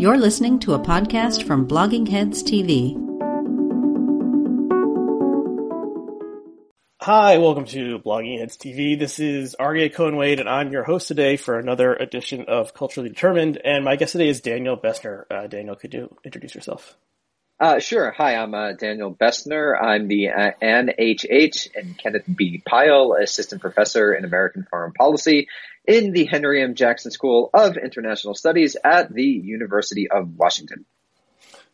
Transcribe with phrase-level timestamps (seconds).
[0.00, 2.94] You're listening to a podcast from Blogging Heads TV.
[7.02, 8.98] Hi, welcome to Blogging Heads TV.
[8.98, 13.10] This is Aryeh Cohen Wade, and I'm your host today for another edition of Culturally
[13.10, 13.60] Determined.
[13.62, 15.24] And my guest today is Daniel Bessner.
[15.30, 16.96] Uh, Daniel, could you introduce yourself?
[17.60, 18.10] Uh, sure.
[18.12, 19.78] Hi, I'm uh, Daniel Bessner.
[19.78, 21.68] I'm the uh, Anne H.H.
[21.74, 22.62] and Kenneth B.
[22.66, 25.46] Pyle Assistant Professor in American Foreign Policy
[25.86, 26.74] in the Henry M.
[26.74, 30.86] Jackson School of International Studies at the University of Washington.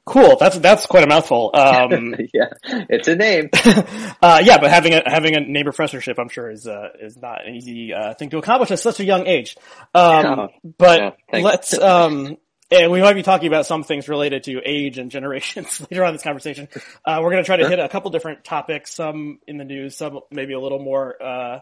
[0.04, 0.36] Cool.
[0.40, 1.52] That's that's quite a mouthful.
[1.54, 3.50] Um, yeah, it's a name.
[4.22, 7.46] uh, yeah, but having a having a name professorship, I'm sure, is uh, is not
[7.46, 9.56] an easy uh, thing to accomplish at such a young age.
[9.94, 11.78] Um, but yeah, let's.
[11.78, 12.38] Um,
[12.70, 16.10] and we might be talking about some things related to age and generations later on
[16.10, 16.68] in this conversation.
[17.04, 19.96] Uh, we're going to try to hit a couple different topics, some in the news,
[19.96, 21.60] some maybe a little more uh,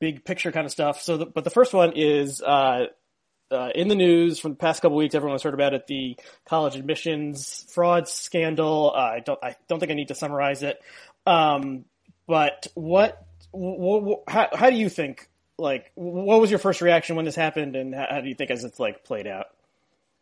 [0.00, 1.02] big picture kind of stuff.
[1.02, 2.86] So, the, but the first one is uh,
[3.50, 5.14] uh, in the news from the past couple weeks.
[5.14, 5.86] Everyone's heard about it.
[5.86, 8.92] The college admissions fraud scandal.
[8.94, 9.38] Uh, I don't.
[9.42, 10.80] I don't think I need to summarize it.
[11.26, 11.84] Um,
[12.26, 13.24] but what?
[14.28, 15.28] how, how do you think?
[15.60, 18.50] Like, what was your first reaction when this happened, and how, how do you think
[18.50, 19.46] as it's like played out?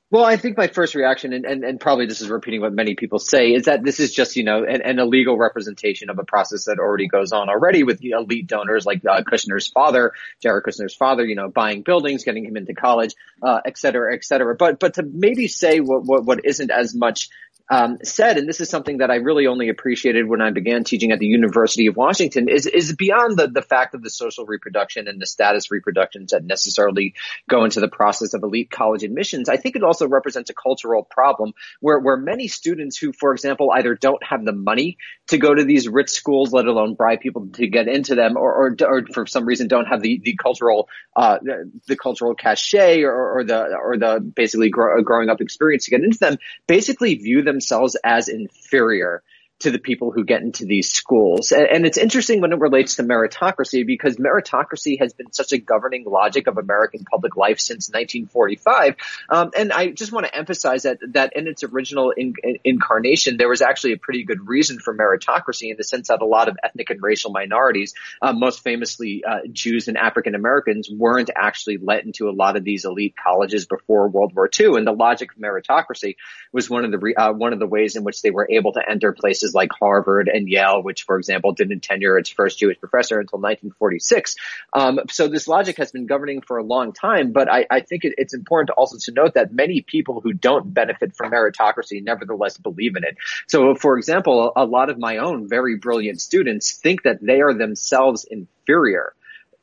[0.08, 2.94] Well, I think my first reaction, and, and, and, probably this is repeating what many
[2.94, 6.24] people say, is that this is just, you know, an, an illegal representation of a
[6.24, 10.94] process that already goes on already with elite donors like uh, Kushner's father, Jared Kushner's
[10.94, 14.54] father, you know, buying buildings, getting him into college, uh, et cetera, et cetera.
[14.54, 17.28] But, but to maybe say what, what, what isn't as much
[17.68, 21.10] um, said, and this is something that I really only appreciated when I began teaching
[21.10, 25.08] at the University of Washington, is is beyond the the fact of the social reproduction
[25.08, 27.14] and the status reproductions that necessarily
[27.50, 29.48] go into the process of elite college admissions.
[29.48, 33.72] I think it also represents a cultural problem where where many students who, for example,
[33.72, 37.48] either don't have the money to go to these rich schools, let alone bribe people
[37.54, 40.88] to get into them, or or, or for some reason don't have the the cultural
[41.16, 41.38] uh,
[41.86, 46.04] the cultural cachet or, or the or the basically grow, growing up experience to get
[46.04, 46.36] into them,
[46.68, 49.22] basically view them themselves as inferior
[49.60, 51.50] to the people who get into these schools.
[51.50, 55.58] And, and, it's interesting when it relates to meritocracy because meritocracy has been such a
[55.58, 58.96] governing logic of American public life since 1945.
[59.30, 63.38] Um, and I just want to emphasize that that in its original in, in, incarnation,
[63.38, 66.48] there was actually a pretty good reason for meritocracy in the sense that a lot
[66.48, 71.78] of ethnic and racial minorities, uh, most famously uh, Jews and African Americans, weren't actually
[71.78, 74.76] let into a lot of these elite colleges before World War II.
[74.76, 76.16] And the logic of meritocracy
[76.52, 78.72] was one of the re, uh, one of the ways in which they were able
[78.74, 82.58] to enter places places like Harvard and Yale, which, for example, didn't tenure its first
[82.58, 84.36] Jewish professor until 1946.
[84.72, 88.04] Um, so this logic has been governing for a long time, but I, I think
[88.04, 92.58] it, it's important also to note that many people who don't benefit from meritocracy nevertheless
[92.58, 93.16] believe in it.
[93.46, 97.54] So, for example, a lot of my own very brilliant students think that they are
[97.54, 99.14] themselves inferior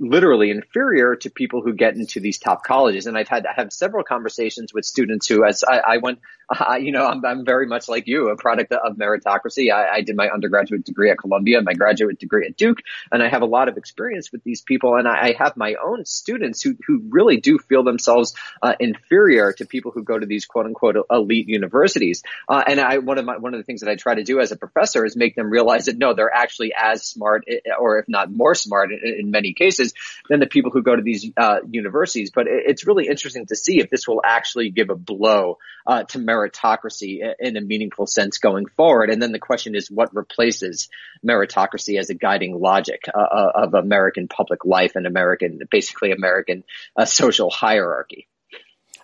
[0.03, 3.07] literally inferior to people who get into these top colleges.
[3.07, 6.19] And I've had I have several conversations with students who, as I, I went,
[6.49, 9.71] uh, you know, I'm, I'm, very much like you, a product of meritocracy.
[9.71, 12.79] I, I, did my undergraduate degree at Columbia, and my graduate degree at Duke,
[13.11, 14.95] and I have a lot of experience with these people.
[14.95, 19.53] And I, I have my own students who who really do feel themselves uh, inferior
[19.53, 22.23] to people who go to these quote unquote elite universities.
[22.47, 24.39] Uh, and I one of my one of the things that I try to do
[24.39, 27.99] as a professor is make them realize that no, they're actually as smart, eh, or
[27.99, 29.92] if not more smart in, in many cases
[30.29, 32.31] than the people who go to these uh, universities.
[32.33, 36.19] But it's really interesting to see if this will actually give a blow uh, to
[36.19, 39.09] meritocracy in a meaningful sense going forward.
[39.09, 40.89] And then the question is, what replaces
[41.25, 46.63] meritocracy as a guiding logic uh, uh of American public life and American, basically American
[46.95, 48.27] uh, social hierarchy?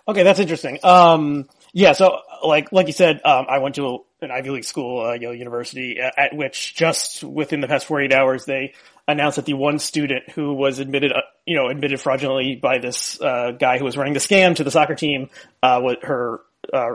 [0.08, 0.78] Okay, that's interesting.
[0.82, 5.04] Um, yeah, so like like you said, um, I went to an Ivy League school,
[5.04, 8.74] uh, Yale University, at which just within the past 48 hours they
[9.08, 13.20] announced that the one student who was admitted, uh, you know, admitted fraudulently by this
[13.20, 15.28] uh, guy who was running the scam to the soccer team,
[15.62, 16.40] uh, what her
[16.72, 16.94] uh,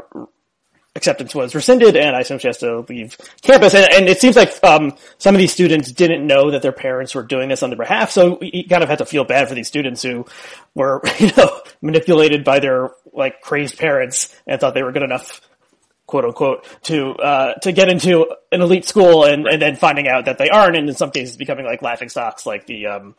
[0.95, 3.75] acceptance was rescinded, and I assume she has to leave campus.
[3.75, 7.13] And, and it seems like um, some of these students didn't know that their parents
[7.13, 9.55] were doing this on their behalf, so you kind of had to feel bad for
[9.55, 10.25] these students who
[10.73, 15.41] were, you know, manipulated by their like crazed parents and thought they were good enough
[16.07, 19.53] quote unquote to uh, to get into an elite school and, right.
[19.53, 22.45] and then finding out that they aren't and in some cases becoming like laughing stocks
[22.45, 23.15] like the um,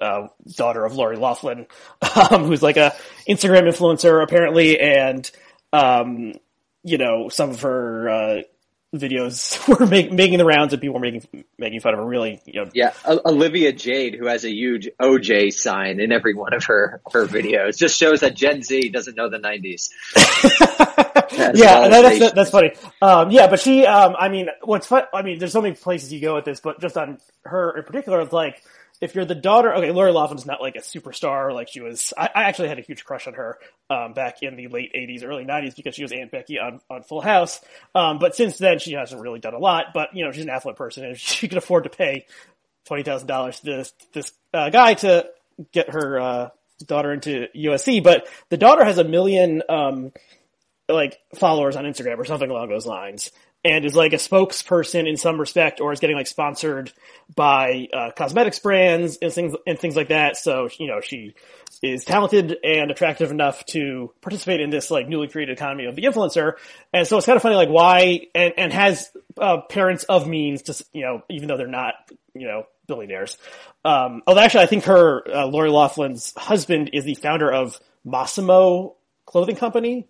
[0.00, 1.66] uh, daughter of Lori Loughlin
[2.30, 2.94] um, who's like a
[3.28, 5.30] Instagram influencer apparently and
[5.72, 6.32] um,
[6.82, 8.42] you know some of her uh,
[8.94, 12.40] videos were make, making the rounds and people were making making fun of her really
[12.44, 12.70] you know.
[12.74, 17.26] Yeah olivia jade who has a huge oj sign in every one of her her
[17.26, 19.90] videos just shows that gen z doesn't know the 90s
[21.54, 22.72] yeah that, that's that's funny.
[23.00, 26.12] Um, yeah but she um, i mean what's fun i mean there's so many places
[26.12, 28.60] you go with this but just on her in particular it's like
[29.00, 32.28] if you're the daughter, okay, Lori Loughlin's not like a superstar, like she was, I,
[32.34, 33.58] I actually had a huge crush on her,
[33.88, 37.02] um, back in the late 80s, early 90s because she was Aunt Becky on, on
[37.02, 37.60] Full House.
[37.94, 40.50] Um, but since then she hasn't really done a lot, but you know, she's an
[40.50, 42.26] affluent person and she could afford to pay
[42.88, 45.28] $20,000 to this, this, uh, guy to
[45.72, 46.48] get her, uh,
[46.86, 50.12] daughter into USC, but the daughter has a million, um,
[50.88, 53.30] like followers on Instagram or something along those lines
[53.64, 56.92] and is like a spokesperson in some respect or is getting like sponsored
[57.34, 60.36] by uh, cosmetics brands and things and things like that.
[60.36, 61.34] So, you know, she
[61.82, 66.02] is talented and attractive enough to participate in this like newly created economy of the
[66.02, 66.54] influencer.
[66.92, 70.62] And so it's kind of funny like why and and has uh, parents of means
[70.62, 71.94] to, you know, even though they're not,
[72.34, 73.36] you know, billionaires.
[73.84, 78.94] Um, although actually I think her uh, Lori Loughlin's husband is the founder of Mossimo
[79.26, 80.06] clothing company.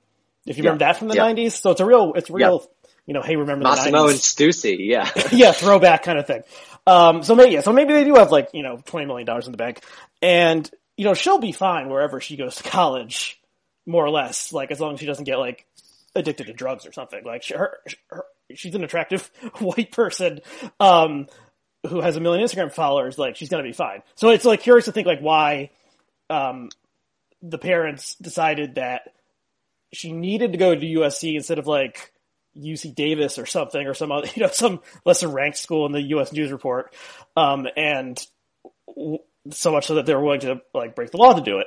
[0.46, 1.26] If you remember that from the yeah.
[1.32, 1.52] 90s.
[1.52, 2.68] So it's a real it's real
[3.10, 4.10] you know, hey, remember Mossimo the 90s?
[4.10, 5.10] and Stussy, yeah.
[5.32, 6.44] yeah, throwback kind of thing.
[6.86, 9.50] Um, so maybe, yeah, so maybe they do have like, you know, $20 million in
[9.50, 9.82] the bank.
[10.22, 13.40] And, you know, she'll be fine wherever she goes to college,
[13.84, 15.66] more or less, like as long as she doesn't get like
[16.14, 17.24] addicted to drugs or something.
[17.24, 17.78] Like she, her,
[18.10, 19.28] her she's an attractive
[19.58, 20.38] white person,
[20.78, 21.26] um,
[21.88, 24.04] who has a million Instagram followers, like she's gonna be fine.
[24.14, 25.70] So it's like curious to think like why,
[26.28, 26.68] um,
[27.42, 29.02] the parents decided that
[29.92, 32.12] she needed to go to USC instead of like
[32.56, 36.02] UC Davis or something or some other, you know, some lesser ranked school in the
[36.02, 36.32] U.S.
[36.32, 36.94] News Report,
[37.36, 38.24] um, and
[39.50, 41.66] so much so that they're willing to like break the law to do it.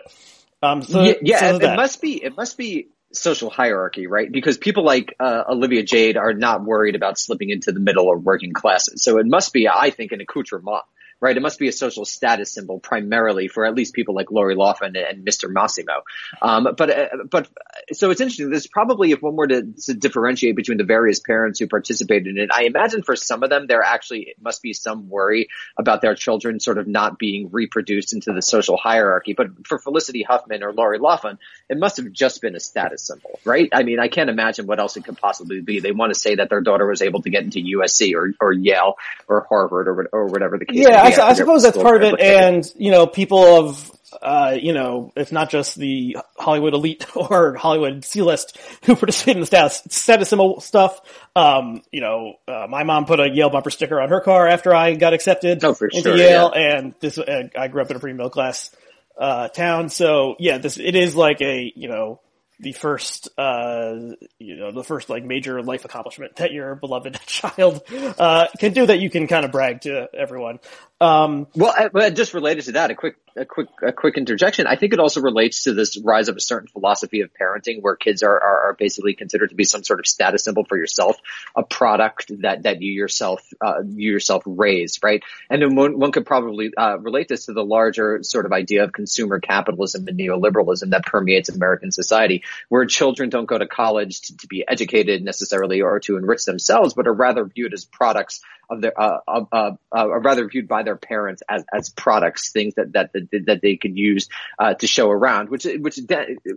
[0.62, 4.32] Um, so, yeah, yeah so it, it must be it must be social hierarchy, right?
[4.32, 8.18] Because people like uh, Olivia Jade are not worried about slipping into the middle or
[8.18, 10.84] working classes, so it must be, I think, an accoutrement
[11.24, 11.38] right?
[11.38, 14.98] It must be a social status symbol primarily for at least people like Lori Loughlin
[14.98, 15.50] and Mr.
[15.50, 16.02] Mossimo.
[16.42, 17.48] Um, but, uh, but,
[17.94, 18.50] so it's interesting.
[18.50, 22.38] There's probably, if one were to, to, differentiate between the various parents who participated in
[22.38, 25.48] it, I imagine for some of them, there actually must be some worry
[25.78, 29.32] about their children sort of not being reproduced into the social hierarchy.
[29.32, 31.40] But for Felicity Huffman or Lori Loughlin,
[31.70, 33.70] it must have just been a status symbol, right?
[33.72, 35.80] I mean, I can't imagine what else it could possibly be.
[35.80, 38.52] They want to say that their daughter was able to get into USC or, or
[38.52, 38.96] Yale
[39.30, 42.20] or Harvard or, or whatever the case yeah, I, I suppose that's part of it.
[42.20, 47.56] And, you know, people of, uh, you know, it's not just the Hollywood elite or
[47.56, 51.00] Hollywood C-list who participate in the status, status symbol stuff.
[51.36, 54.74] Um, you know, uh, my mom put a Yale bumper sticker on her car after
[54.74, 56.52] I got accepted oh, into sure, Yale.
[56.56, 56.78] Yeah.
[56.78, 58.76] And this, uh, I grew up in a pretty middle class,
[59.18, 59.90] uh, town.
[59.90, 62.20] So yeah, this, it is like a, you know,
[62.64, 63.96] the first, uh,
[64.40, 68.86] you know, the first like major life accomplishment that your beloved child, uh, can do
[68.86, 70.60] that you can kind of brag to everyone.
[71.04, 74.68] Um, well, uh, just related to that, a quick, a quick, a quick interjection.
[74.68, 77.98] I think it also relates to this rise of a certain philosophy of parenting where
[77.98, 81.18] kids are, are, are basically considered to be some sort of status symbol for yourself,
[81.58, 85.22] a product that, that you yourself, uh, you yourself raised, right?
[85.50, 88.86] And then one, one could probably, uh, relate this to the larger sort of idea
[88.86, 94.22] of consumer capitalism and neoliberalism that permeates American society, where children don't go to college
[94.22, 98.40] to, to be educated necessarily or to enrich themselves, but are rather viewed as products
[98.70, 102.76] of their, uh, uh, uh, are rather viewed by their parents as, as products, things
[102.76, 104.30] that, that, that, that they could use,
[104.60, 106.00] uh, to show around, which, which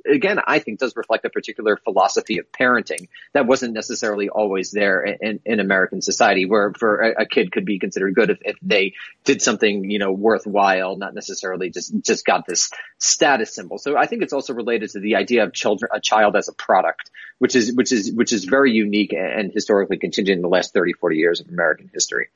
[0.06, 5.02] again, I think does reflect a particular philosophy of parenting that wasn't necessarily always there
[5.02, 8.56] in, in American society where for a, a kid could be considered good if, if
[8.62, 8.94] they
[9.24, 13.78] did something, you know, worthwhile, not necessarily just, just got this status symbol.
[13.78, 16.52] So I think it's also related to the idea of children, a child as a
[16.52, 20.72] product, which is, which is, which is very unique and historically contingent in the last
[20.72, 22.28] 30, 40 years of American history.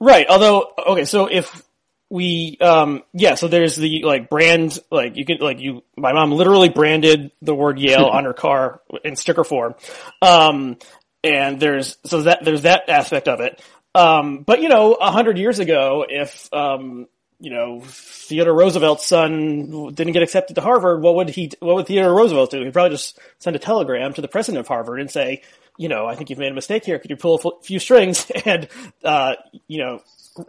[0.00, 0.26] Right.
[0.28, 1.62] Although, okay, so if
[2.10, 6.32] we, um, yeah, so there's the like brand, like you can, like you, my mom
[6.32, 9.74] literally branded the word Yale on her car in sticker form.
[10.20, 10.76] Um,
[11.24, 13.60] and there's, so that, there's that aspect of it.
[13.94, 17.06] Um, but you know, a hundred years ago, if, um,
[17.38, 21.86] you know, Theodore Roosevelt's son didn't get accepted to Harvard, what would he, what would
[21.86, 22.64] Theodore Roosevelt do?
[22.64, 25.42] He'd probably just send a telegram to the president of Harvard and say,
[25.76, 26.98] you know, I think you've made a mistake here.
[26.98, 28.68] Could you pull a few strings and,
[29.04, 29.34] uh,
[29.68, 30.02] you know,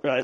[0.04, 0.24] uh,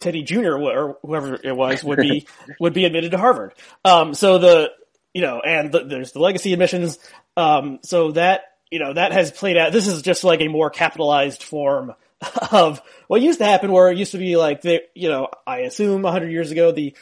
[0.00, 0.56] Teddy Jr.
[0.56, 2.26] or whoever it was would be,
[2.60, 3.54] would be admitted to Harvard.
[3.84, 4.72] Um, so the,
[5.14, 6.98] you know, and the, there's the legacy admissions.
[7.36, 9.72] Um, so that, you know, that has played out.
[9.72, 11.94] This is just like a more capitalized form
[12.52, 15.58] of what used to happen where it used to be like the, you know, I
[15.60, 16.94] assume a hundred years ago, the,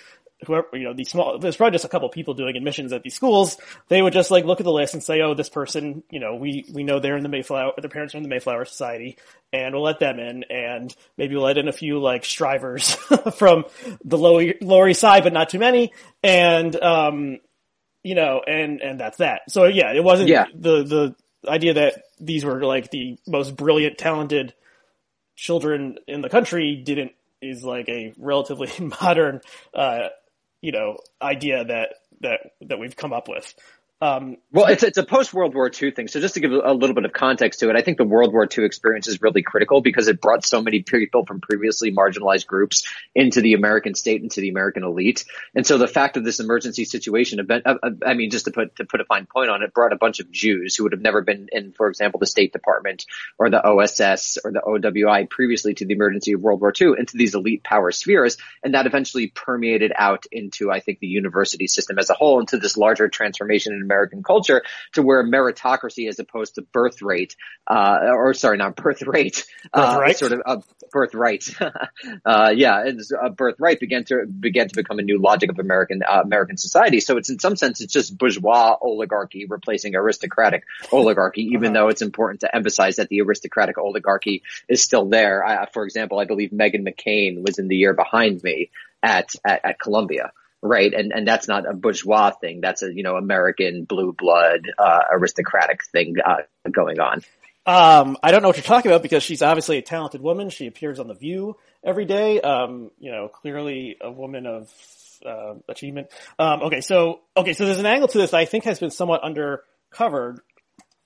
[0.47, 3.15] whoever, you know, the small, there's probably just a couple people doing admissions at these
[3.15, 3.59] schools.
[3.89, 6.37] They would just like look at the list and say, oh, this person, you know,
[6.37, 9.19] we, we know they're in the Mayflower, their parents are in the Mayflower Society
[9.53, 12.95] and we'll let them in and maybe we'll let in a few like strivers
[13.37, 13.65] from
[14.05, 15.93] the lower, lower east side, but not too many.
[16.23, 17.39] And, um,
[18.03, 19.43] you know, and, and that's that.
[19.51, 20.47] So yeah, it wasn't Yeah.
[20.55, 21.17] the, the
[21.51, 24.55] idea that these were like the most brilliant, talented
[25.41, 28.71] children in the country didn't is like a relatively
[29.01, 29.41] modern,
[29.73, 30.09] uh,
[30.61, 33.55] you know, idea that that that we've come up with.
[34.03, 36.09] Um, well, it's it's a post World War II thing.
[36.09, 38.33] So just to give a little bit of context to it, I think the World
[38.33, 42.47] War II experience is really critical because it brought so many people from previously marginalized
[42.47, 45.27] groups into the American state, into the American elite.
[45.55, 47.47] And so the fact of this emergency situation,
[48.07, 50.21] I mean, just to put to put a fine point on it, brought a bunch
[50.21, 53.05] of Jews who would have never been in, for example, the State Department
[53.39, 57.19] or the OSS or the OWI previously to the emergency of World War II into
[57.19, 61.99] these elite power spheres, and that eventually permeated out into, I think, the university system
[61.99, 66.55] as a whole, into this larger transformation in American culture to where meritocracy as opposed
[66.55, 71.45] to birth rate, uh, or sorry, not birth rate, uh, sort of a birthright.
[72.25, 76.03] uh, yeah, it's a birthright began to, began to become a new logic of American,
[76.09, 77.01] uh, American society.
[77.01, 81.73] So it's in some sense, it's just bourgeois oligarchy replacing aristocratic oligarchy, even uh-huh.
[81.73, 85.45] though it's important to emphasize that the aristocratic oligarchy is still there.
[85.45, 88.71] I, for example, I believe Meghan McCain was in the year behind me
[89.03, 90.33] at, at, at Columbia
[90.63, 90.93] right?
[90.93, 92.61] And and that's not a bourgeois thing.
[92.61, 97.23] That's a you know American blue blood uh, aristocratic thing uh, going on.
[97.67, 100.51] Um, I don't know what you're talking about because she's obviously a talented woman.
[100.51, 102.41] She appears on The View every day.
[102.41, 104.73] Um, you know, clearly a woman of
[105.25, 106.09] uh, achievement.
[106.39, 108.91] Um, okay, so okay, so there's an angle to this that I think has been
[108.91, 110.39] somewhat undercovered,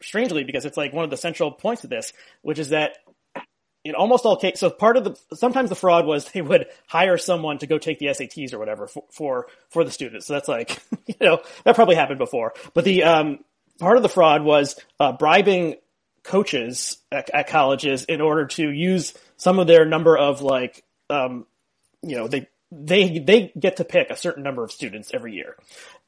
[0.00, 2.98] strangely, because it's like one of the central points of this, which is that
[3.84, 7.18] in almost all cases, so part of the, sometimes the fraud was they would hire
[7.18, 10.26] someone to go take the SATs or whatever for, for, for the students.
[10.26, 12.54] So that's like, you know, that probably happened before.
[12.72, 13.44] But the, um,
[13.78, 15.76] part of the fraud was, uh, bribing
[16.22, 21.46] coaches at, at, colleges in order to use some of their number of like, um,
[22.02, 25.56] you know, they, they, they get to pick a certain number of students every year.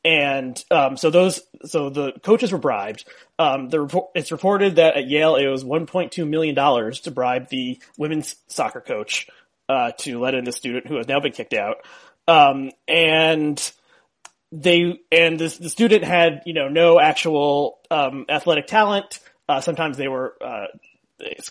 [0.06, 3.04] And um, so those, so the coaches were bribed.
[3.40, 7.48] Um, the report, it's reported that at Yale it was 1.2 million dollars to bribe
[7.48, 9.26] the women's soccer coach
[9.68, 11.78] uh, to let in the student who has now been kicked out.
[12.28, 13.72] Um, and
[14.52, 19.18] they and the, the, student had you know no actual um, athletic talent.
[19.48, 20.66] Uh, sometimes they were uh,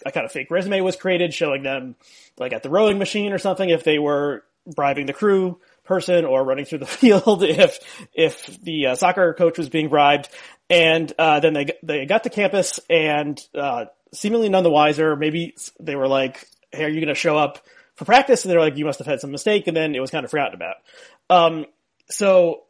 [0.05, 1.95] a kind of fake resume was created showing them
[2.37, 4.45] like at the rowing machine or something if they were
[4.75, 7.79] bribing the crew person or running through the field if
[8.13, 10.29] if the uh, soccer coach was being bribed.
[10.69, 15.15] And uh, then they they got to campus and uh, seemingly none the wiser.
[15.15, 17.63] Maybe they were like, "Hey, are you going to show up
[17.95, 20.11] for practice?" And they're like, "You must have had some mistake." And then it was
[20.11, 20.75] kind of forgotten about.
[21.29, 21.65] Um,
[22.09, 22.63] so,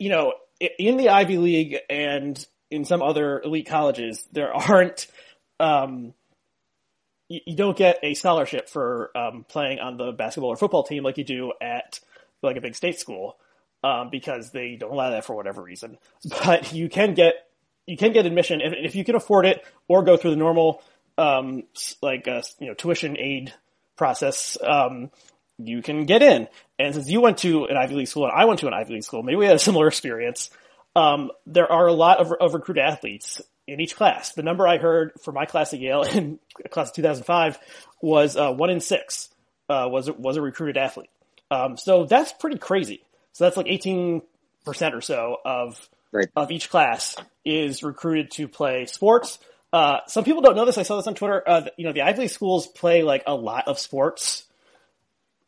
[0.00, 5.06] you know, in the Ivy League and in some other elite colleges, there aren't
[5.60, 6.14] um,
[7.28, 11.02] you, you don't get a scholarship for um, playing on the basketball or football team
[11.02, 12.00] like you do at
[12.42, 13.36] like a big state school
[13.82, 15.98] um, because they don't allow that for whatever reason.
[16.44, 17.34] But you can get
[17.86, 20.82] you can get admission if, if you can afford it or go through the normal
[21.18, 21.64] um,
[22.02, 23.52] like uh, you know tuition aid
[23.96, 24.56] process.
[24.62, 25.10] Um,
[25.58, 26.48] you can get in.
[26.78, 28.94] And since you went to an Ivy League school and I went to an Ivy
[28.94, 30.50] League school, maybe we had a similar experience.
[30.96, 34.32] Um, there are a lot of, of recruit athletes in each class.
[34.32, 36.38] The number I heard for my class at Yale in
[36.70, 37.58] class of 2005
[38.02, 39.30] was uh, one in six
[39.68, 41.10] uh, was was a recruited athlete.
[41.50, 43.04] Um, so that's pretty crazy.
[43.32, 44.22] So that's like 18
[44.64, 46.28] percent or so of right.
[46.34, 49.38] of each class is recruited to play sports.
[49.72, 50.78] Uh, some people don't know this.
[50.78, 51.42] I saw this on Twitter.
[51.44, 54.44] Uh, you know, the Ivy League schools play like a lot of sports.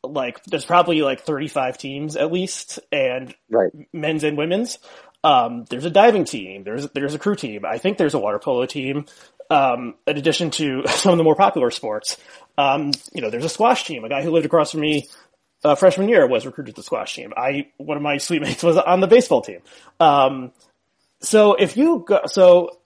[0.03, 3.71] Like, there's probably like 35 teams at least, and right.
[3.93, 4.79] men's and women's.
[5.25, 6.65] Um, there's a diving team.
[6.65, 7.65] There's there's a crew team.
[7.65, 9.07] I think there's a water polo team.
[9.49, 12.17] Um, in addition to some of the more popular sports,
[12.59, 14.05] um, you know, there's a squash team.
[14.05, 15.09] A guy who lived across from me
[15.65, 17.33] uh, freshman year was recruited to the squash team.
[17.37, 19.61] I one of my suite mates was on the baseball team.
[20.01, 20.53] Um,
[21.21, 22.79] so if you go, so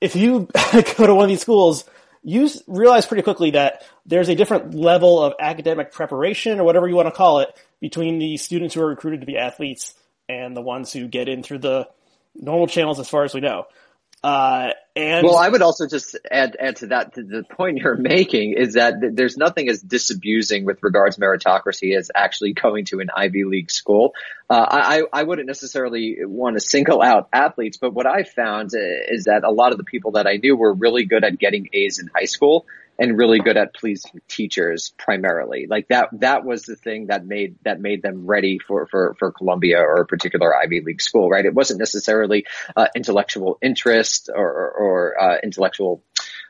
[0.00, 1.84] if you go to one of these schools,
[2.22, 6.96] you realize pretty quickly that there's a different level of academic preparation or whatever you
[6.96, 7.48] want to call it
[7.80, 9.94] between the students who are recruited to be athletes
[10.28, 11.88] and the ones who get in through the
[12.34, 13.66] normal channels as far as we know.
[14.24, 17.96] Uh, and well, I would also just add add to that to the point you're
[17.96, 23.08] making is that there's nothing as disabusing with regards meritocracy as actually going to an
[23.14, 24.14] Ivy League school.
[24.48, 29.24] Uh, I I wouldn't necessarily want to single out athletes, but what I found is
[29.24, 31.98] that a lot of the people that I knew were really good at getting A's
[31.98, 32.66] in high school
[32.98, 35.66] and really good at pleasing teachers primarily.
[35.68, 39.32] Like that, that was the thing that made, that made them ready for, for, for
[39.32, 41.44] Columbia or a particular Ivy League school, right?
[41.44, 46.02] It wasn't necessarily, uh, intellectual interest or, or, or uh, intellectual,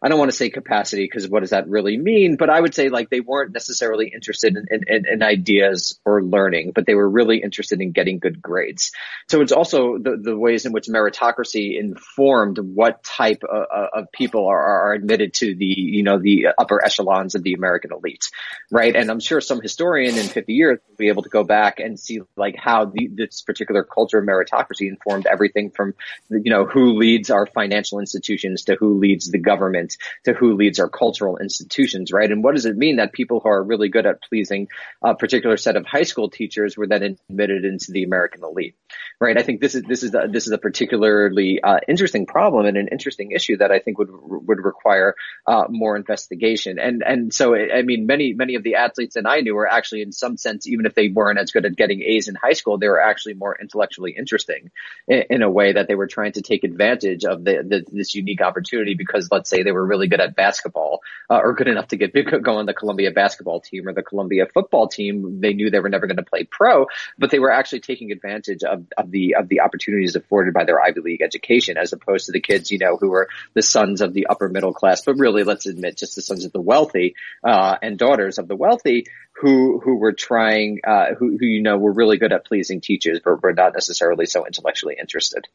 [0.03, 2.37] I don't want to say capacity because what does that really mean?
[2.37, 6.73] But I would say like they weren't necessarily interested in, in, in ideas or learning,
[6.75, 8.93] but they were really interested in getting good grades.
[9.29, 14.47] So it's also the, the ways in which meritocracy informed what type of, of people
[14.47, 18.29] are, are admitted to the, you know, the upper echelons of the American elite,
[18.71, 18.95] right?
[18.95, 21.99] And I'm sure some historian in 50 years will be able to go back and
[21.99, 25.95] see like how the, this particular culture of meritocracy informed everything from,
[26.29, 29.86] you know, who leads our financial institutions to who leads the government
[30.25, 32.31] to who leads our cultural institutions, right?
[32.31, 34.69] And what does it mean that people who are really good at pleasing
[35.03, 38.75] a particular set of high school teachers were then admitted into the American elite,
[39.21, 39.39] right?
[39.39, 42.77] I think this is, this is, a, this is a particularly uh, interesting problem and
[42.77, 45.15] an interesting issue that I think would, would require
[45.47, 46.79] uh, more investigation.
[46.79, 50.03] And, and so, I mean, many, many of the athletes that I knew were actually
[50.03, 52.79] in some sense, even if they weren't as good at getting A's in high school,
[52.79, 54.71] they were actually more intellectually interesting
[55.09, 58.15] in, in a way that they were trying to take advantage of the, the, this
[58.15, 61.89] unique opportunity because let's say they were really good at basketball uh, or good enough
[61.89, 65.41] to get go on the Columbia basketball team or the Columbia football team.
[65.41, 66.87] They knew they were never going to play pro,
[67.19, 70.81] but they were actually taking advantage of, of the of the opportunities afforded by their
[70.81, 74.13] Ivy League education, as opposed to the kids, you know, who are the sons of
[74.13, 77.77] the upper middle class, but really, let's admit, just the sons of the wealthy uh,
[77.83, 81.93] and daughters of the wealthy who who were trying, uh, who who you know were
[81.93, 85.47] really good at pleasing teachers, but were not necessarily so intellectually interested.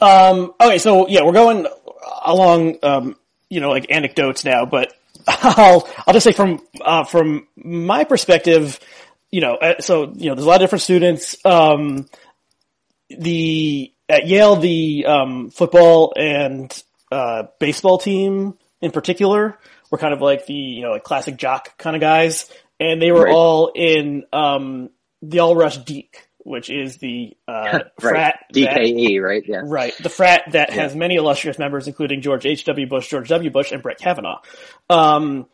[0.00, 1.66] Um, okay, so yeah, we're going
[2.24, 3.16] along, um,
[3.48, 4.92] you know, like anecdotes now, but
[5.26, 8.78] I'll I'll just say from uh, from my perspective,
[9.30, 11.36] you know, uh, so you know, there's a lot of different students.
[11.44, 12.06] Um,
[13.10, 19.58] the at Yale, the um, football and uh, baseball team in particular
[19.90, 23.12] were kind of like the you know like classic jock kind of guys, and they
[23.12, 23.34] were right.
[23.34, 24.90] all in um,
[25.22, 29.44] the All Rush Deke which is the uh, frat DKE, that, right?
[29.46, 29.94] Yeah, right.
[29.98, 30.82] The frat that yeah.
[30.82, 32.64] has many illustrious members, including George H.
[32.64, 32.86] W.
[32.86, 33.50] Bush, George W.
[33.50, 34.40] Bush, and Brett Kavanaugh.
[34.88, 35.46] Um,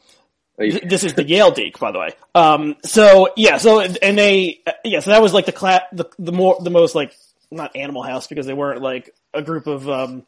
[0.56, 2.10] this is the Yale Deke, by the way.
[2.34, 6.32] Um, so yeah, so and they yeah, so that was like the class, the the
[6.32, 7.12] more the most like
[7.50, 10.24] not Animal House because they weren't like a group of um,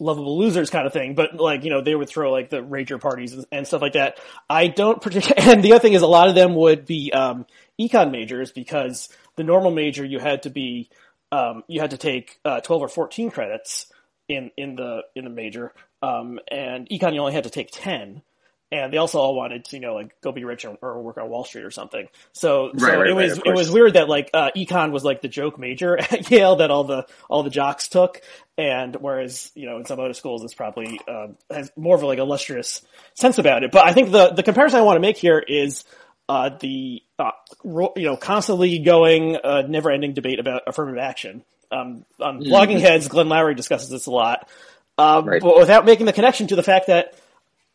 [0.00, 3.00] lovable losers kind of thing, but like, you know, they would throw like the rager
[3.00, 4.18] parties and, stuff like that.
[4.48, 7.46] I don't particularly, and the other thing is a lot of them would be, um,
[7.78, 10.88] econ majors because the normal major you had to be,
[11.30, 13.86] um, you had to take, uh, 12 or 14 credits
[14.28, 15.72] in, in the, in the major.
[16.02, 18.22] Um, and econ you only had to take 10
[18.72, 21.18] and they also all wanted to, you know, like go be rich or, or work
[21.18, 22.06] on Wall Street or something.
[22.32, 25.22] So, so right, it was right, it was weird that like uh, econ was like
[25.22, 28.20] the joke major at Yale that all the all the jocks took,
[28.56, 32.06] and whereas you know in some other schools it's probably uh, has more of a,
[32.06, 32.82] like illustrious
[33.14, 33.72] sense about it.
[33.72, 35.84] But I think the the comparison I want to make here is.
[36.28, 37.32] Uh, the uh,
[37.64, 41.42] you know constantly going, uh, never-ending debate about affirmative action.
[41.72, 42.52] Um, on mm-hmm.
[42.52, 44.48] Blogging Heads, Glenn Loury discusses this a lot,
[44.96, 45.42] um, right.
[45.42, 47.19] but without making the connection to the fact that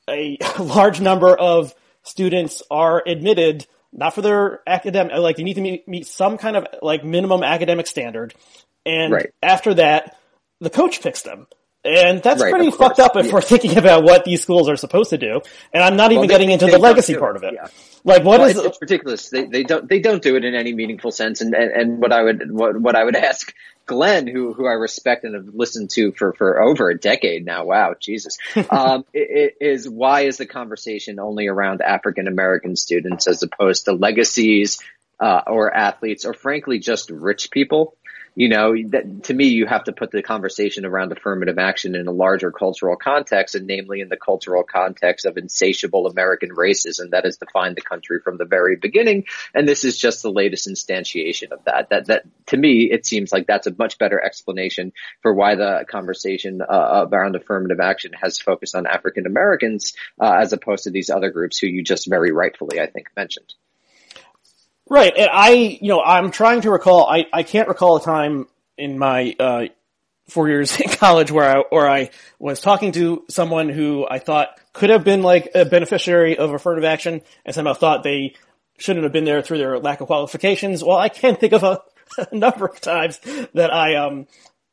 [0.09, 5.61] a large number of students are admitted not for their academic, like they need to
[5.61, 8.33] meet, meet some kind of like minimum academic standard.
[8.85, 9.33] And right.
[9.41, 10.17] after that,
[10.59, 11.47] the coach picks them.
[11.85, 13.33] And that's right, pretty fucked up if yeah.
[13.33, 15.41] we're thinking about what these schools are supposed to do.
[15.71, 17.53] And I'm not even well, getting into the legacy part of it.
[17.53, 17.67] Yeah.
[18.03, 19.29] Like what well, is it's, it's, ridiculous.
[19.29, 21.41] They, they don't they don't do it in any meaningful sense.
[21.41, 23.53] And and, and what I would what, what I would ask
[23.85, 27.65] Glenn, who who I respect and have listened to for for over a decade now.
[27.65, 28.37] Wow, Jesus,
[28.69, 33.85] um, it, it is why is the conversation only around African American students as opposed
[33.85, 34.79] to legacies
[35.19, 37.95] uh, or athletes or frankly just rich people?
[38.35, 42.07] You know, that, to me, you have to put the conversation around affirmative action in
[42.07, 47.23] a larger cultural context, and namely in the cultural context of insatiable American racism that
[47.23, 49.23] has defined the country from the very beginning.
[49.53, 51.89] And this is just the latest instantiation of that.
[51.89, 55.85] That, that to me, it seems like that's a much better explanation for why the
[55.89, 61.09] conversation uh, around affirmative action has focused on African Americans uh, as opposed to these
[61.09, 63.53] other groups who you just very rightfully, I think, mentioned.
[64.89, 67.07] Right, and I, you know, I'm trying to recall.
[67.07, 69.65] I, I can't recall a time in my uh,
[70.29, 74.49] four years in college where I where I was talking to someone who I thought
[74.73, 78.35] could have been like a beneficiary of affirmative action, and somehow thought they
[78.77, 80.83] shouldn't have been there through their lack of qualifications.
[80.83, 81.81] Well, I can't think of a,
[82.31, 83.19] a number of times
[83.53, 84.27] that I um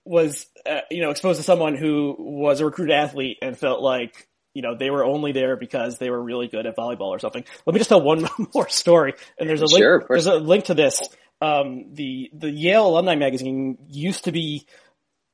[0.05, 4.29] was uh, you know exposed to someone who was a recruited athlete and felt like
[4.55, 7.45] you know, they were only there because they were really good at volleyball or something.
[7.67, 9.15] Let me just tell one more story.
[9.39, 11.01] And there's a link, sure, there's a link to this.
[11.41, 14.67] Um, the, the Yale alumni magazine used to be,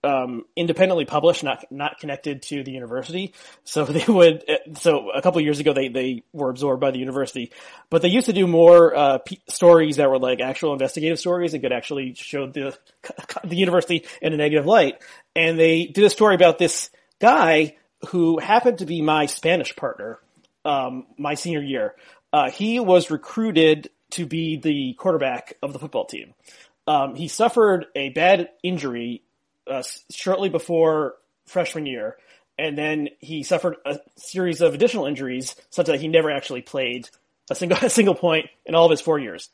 [0.04, 3.34] um, independently published, not, not connected to the university.
[3.64, 7.52] So they would, so a couple years ago, they, they were absorbed by the university,
[7.90, 11.52] but they used to do more, uh, p- stories that were like actual investigative stories
[11.52, 12.78] and could actually show the,
[13.44, 15.02] the university in a negative light.
[15.34, 17.74] And they did a story about this guy
[18.08, 20.18] who happened to be my Spanish partner
[20.64, 21.94] um, my senior year.
[22.32, 26.34] Uh, he was recruited to be the quarterback of the football team.
[26.86, 29.22] Um, he suffered a bad injury
[29.66, 31.14] uh, shortly before
[31.46, 32.16] freshman year,
[32.58, 37.08] and then he suffered a series of additional injuries such that he never actually played
[37.50, 39.48] a single a single point in all of his four years.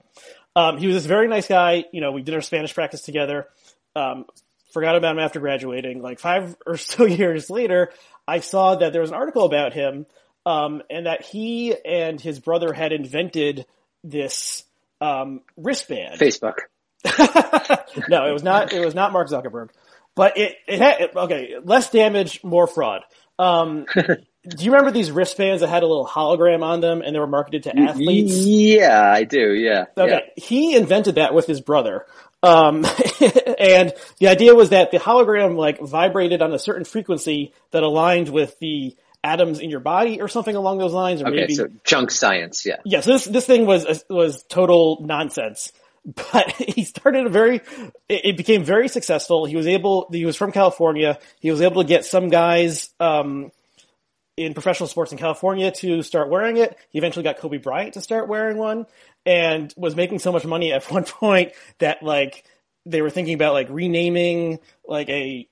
[0.57, 1.85] Um, he was this very nice guy.
[1.93, 3.49] You know, we did our Spanish practice together.
[3.97, 4.27] Um,
[4.73, 6.03] forgot about him after graduating.
[6.03, 7.93] Like five or so years later,
[8.27, 10.07] I saw that there was an article about him,
[10.47, 13.67] um, and that he and his brother had invented
[14.03, 14.65] this
[15.01, 16.19] um, wristband.
[16.21, 16.59] Facebook.
[18.09, 18.73] no, it was not.
[18.73, 19.71] It was not Mark Zuckerberg,
[20.15, 21.57] but it it had okay.
[21.63, 23.03] Less damage, more fraud.
[23.39, 27.19] Um, do you remember these wristbands that had a little hologram on them and they
[27.19, 28.35] were marketed to athletes?
[28.35, 29.53] Yeah, I do.
[29.53, 29.87] Yeah.
[29.97, 30.23] Okay.
[30.37, 30.43] Yeah.
[30.43, 32.07] He invented that with his brother.
[32.45, 32.77] Um,
[33.59, 38.29] and the idea was that the hologram like vibrated on a certain frequency that aligned
[38.29, 41.23] with the atoms in your body or something along those lines.
[41.23, 42.67] Or Okay, maybe, so junk science.
[42.67, 42.77] Yeah.
[42.85, 45.73] yeah, so this, this thing was, was total nonsense.
[46.07, 47.63] But he started a very,
[48.11, 49.47] it it became very successful.
[49.47, 51.19] He was able, he was from California.
[51.41, 53.51] He was able to get some guys, um,
[54.37, 56.77] in professional sports in California to start wearing it.
[56.91, 58.87] He eventually got Kobe Bryant to start wearing one
[59.27, 62.45] and was making so much money at one point that like
[62.87, 65.49] they were thinking about like renaming like a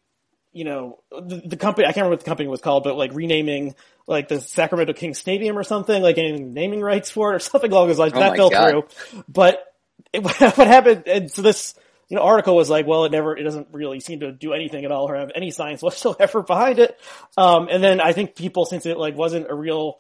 [0.53, 3.15] you know the, the company I can't remember what the company was called but like
[3.15, 3.75] renaming
[4.07, 7.73] like the Sacramento King Stadium or something like getting naming rights for it or something
[7.73, 8.71] along those lines Oh that fell God.
[8.71, 9.65] through but
[10.13, 11.75] it, what happened and so this
[12.13, 14.85] you know, article was like, well, it never, it doesn't really seem to do anything
[14.85, 17.01] at all or have any science whatsoever behind it.
[17.39, 19.99] Um, and then I think people, since it like wasn't a real,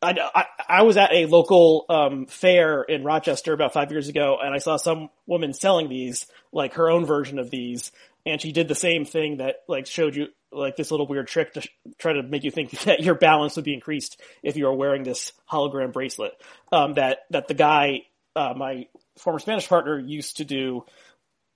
[0.00, 4.54] I, I, was at a local, um, fair in Rochester about five years ago and
[4.54, 7.90] I saw some woman selling these, like her own version of these.
[8.24, 11.54] And she did the same thing that like showed you like this little weird trick
[11.54, 14.66] to sh- try to make you think that your balance would be increased if you
[14.66, 16.32] were wearing this hologram bracelet.
[16.70, 18.02] Um, that, that the guy,
[18.36, 18.86] uh, my
[19.18, 20.84] former Spanish partner used to do,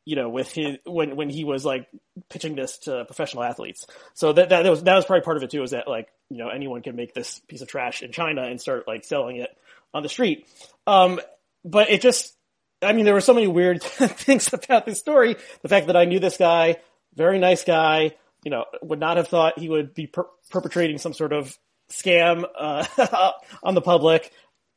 [0.04, 1.86] you know, with his when when he was like
[2.28, 3.86] pitching this to professional athletes.
[4.14, 5.62] So that that was that was probably part of it too.
[5.62, 8.60] Is that like you know anyone can make this piece of trash in China and
[8.60, 9.50] start like selling it
[9.94, 10.46] on the street.
[10.86, 11.20] Um,
[11.64, 12.34] but it just,
[12.82, 15.36] I mean, there were so many weird things about this story.
[15.62, 16.76] The fact that I knew this guy,
[17.14, 21.12] very nice guy, you know, would not have thought he would be per- perpetrating some
[21.12, 21.56] sort of
[21.90, 24.32] scam uh, on the public,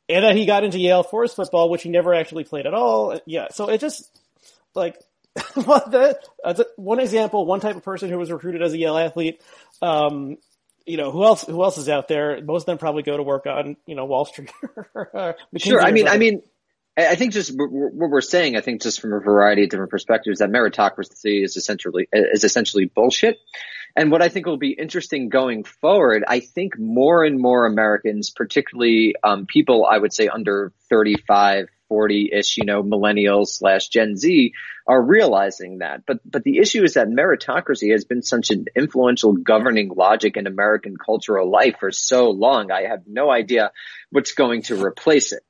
[0.08, 2.74] and that he got into Yale for his football, which he never actually played at
[2.74, 3.18] all.
[3.26, 4.08] Yeah, so it just
[4.74, 4.96] like
[6.76, 9.42] one example, one type of person who was recruited as a Yale athlete.
[9.82, 10.36] Um,
[10.86, 12.40] you know, who else, who else is out there?
[12.42, 14.50] Most of them probably go to work on, you know, Wall Street.
[14.94, 15.80] or Sure.
[15.80, 16.42] I mean, I mean,
[16.96, 19.90] I think just what what we're saying, I think just from a variety of different
[19.90, 23.36] perspectives, that meritocracy is essentially is essentially bullshit.
[23.94, 28.30] And what I think will be interesting going forward, I think more and more Americans,
[28.30, 34.16] particularly um, people I would say under 35, 40 ish, you know, millennials slash Gen
[34.16, 34.52] Z
[34.86, 36.02] are realizing that.
[36.06, 40.46] But, but the issue is that meritocracy has been such an influential governing logic in
[40.46, 42.70] American cultural life for so long.
[42.70, 43.72] I have no idea
[44.10, 45.42] what's going to replace it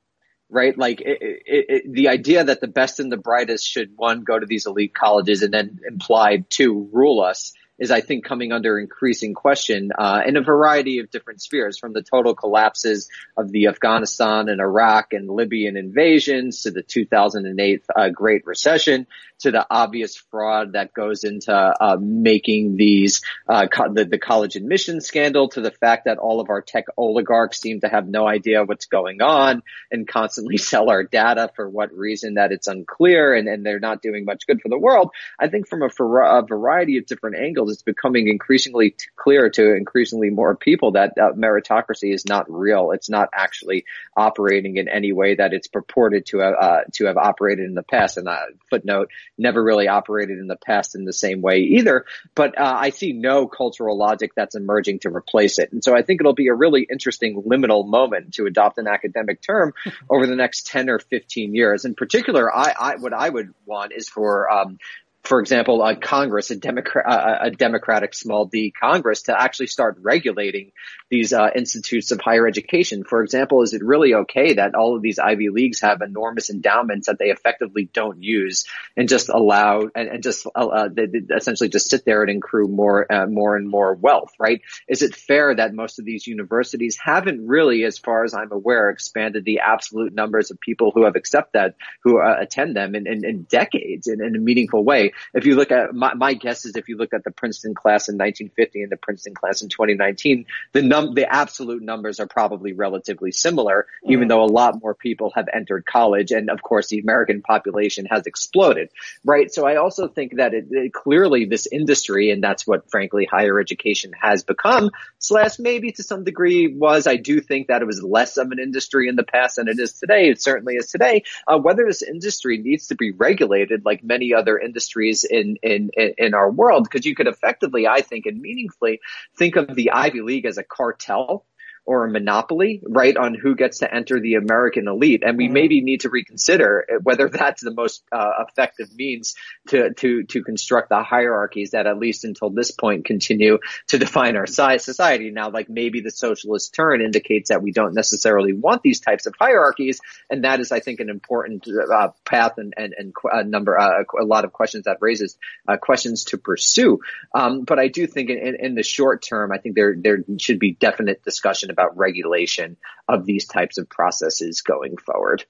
[0.49, 0.77] right?
[0.77, 4.39] Like it, it, it, the idea that the best and the brightest should one go
[4.39, 8.79] to these elite colleges and then implied two rule us is I think coming under
[8.79, 13.67] increasing question uh, in a variety of different spheres, from the total collapses of the
[13.67, 19.07] Afghanistan and Iraq and Libyan invasions to the 2008 uh, Great Recession
[19.39, 24.55] to the obvious fraud that goes into uh, making these uh, co- the, the college
[24.55, 28.27] admission scandal to the fact that all of our tech oligarchs seem to have no
[28.27, 29.61] idea what's going on
[29.91, 34.01] and constantly sell our data for what reason that it's unclear and, and they're not
[34.01, 35.11] doing much good for the world.
[35.39, 39.75] I think from a, a variety of different angles, it's becoming increasingly t- clear to
[39.75, 42.91] increasingly more people that uh, meritocracy is not real.
[42.91, 47.17] It's not actually operating in any way that it's purported to have, uh, to have
[47.17, 48.17] operated in the past.
[48.17, 48.37] And uh,
[48.69, 52.05] footnote, never really operated in the past in the same way either.
[52.35, 55.71] But uh, I see no cultural logic that's emerging to replace it.
[55.71, 59.41] And so I think it'll be a really interesting liminal moment to adopt an academic
[59.41, 59.73] term
[60.09, 61.85] over the next 10 or 15 years.
[61.85, 64.79] In particular, I, I what I would want is for um,
[65.27, 69.97] for example, a Congress, a Democrat, uh, a Democratic small d Congress to actually start
[70.01, 70.71] regulating
[71.09, 73.03] these uh, institutes of higher education.
[73.03, 77.07] For example, is it really okay that all of these Ivy Leagues have enormous endowments
[77.07, 81.69] that they effectively don't use and just allow and, and just uh, they, they essentially
[81.69, 84.61] just sit there and accrue more, uh, more and more wealth, right?
[84.87, 88.89] Is it fair that most of these universities haven't really, as far as I'm aware,
[88.89, 93.07] expanded the absolute numbers of people who have accepted that, who uh, attend them in,
[93.07, 95.11] in, in decades in, in a meaningful way?
[95.33, 98.09] If you look at my, my guess is if you look at the Princeton class
[98.09, 102.73] in 1950 and the Princeton class in 2019, the num the absolute numbers are probably
[102.73, 104.11] relatively similar, mm.
[104.11, 108.05] even though a lot more people have entered college, and of course the American population
[108.05, 108.89] has exploded,
[109.23, 109.53] right?
[109.53, 113.59] So I also think that it, it clearly this industry, and that's what frankly higher
[113.59, 117.07] education has become, slash maybe to some degree was.
[117.07, 119.79] I do think that it was less of an industry in the past than it
[119.79, 120.29] is today.
[120.29, 121.23] It certainly is today.
[121.47, 126.33] Uh, whether this industry needs to be regulated like many other industries in in in
[126.33, 128.99] our world, because you could effectively, I think, and meaningfully
[129.37, 131.45] think of the Ivy League as a cartel
[131.87, 135.23] or a monopoly, right, on who gets to enter the American elite.
[135.25, 135.53] And we mm-hmm.
[135.53, 139.35] maybe need to reconsider whether that's the most uh, effective means
[139.69, 144.35] to, to, to construct the hierarchies that at least until this point continue to define
[144.35, 145.31] our society.
[145.31, 149.33] Now, like maybe the socialist turn indicates that we don't necessarily want these types of
[149.39, 150.01] hierarchies.
[150.29, 154.03] And that is, I think, an important uh, path and, and, and a number, uh,
[154.21, 155.37] a lot of questions that raises
[155.69, 156.99] uh, questions to pursue.
[157.33, 160.59] Um, but I do think in, in the short term, I think there, there should
[160.59, 165.45] be definite discussion about regulation of these types of processes going forward.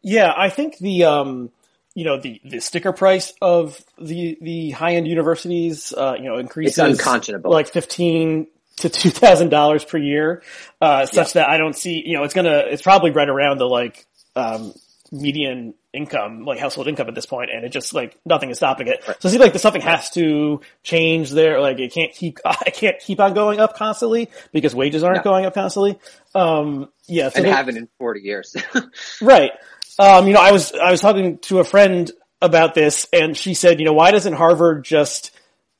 [0.00, 1.50] Yeah, I think the um,
[1.94, 6.38] you know the the sticker price of the the high end universities uh, you know
[6.38, 7.50] increases it's unconscionable.
[7.50, 10.42] like fifteen to two thousand dollars per year,
[10.80, 11.42] uh, such yeah.
[11.42, 14.72] that I don't see you know it's gonna it's probably right around the like um,
[15.10, 18.88] median income, like household income at this point, and it just like nothing is stopping
[18.88, 19.02] it.
[19.06, 19.20] Right.
[19.20, 21.60] So it seems like the, something has to change there.
[21.60, 25.22] Like it can't keep, I can't keep on going up constantly because wages aren't no.
[25.22, 25.98] going up constantly.
[26.34, 28.56] Um, yeah, so and they, haven't in forty years.
[29.22, 29.52] right.
[29.98, 33.54] Um, you know, I was I was talking to a friend about this, and she
[33.54, 35.32] said, you know, why doesn't Harvard just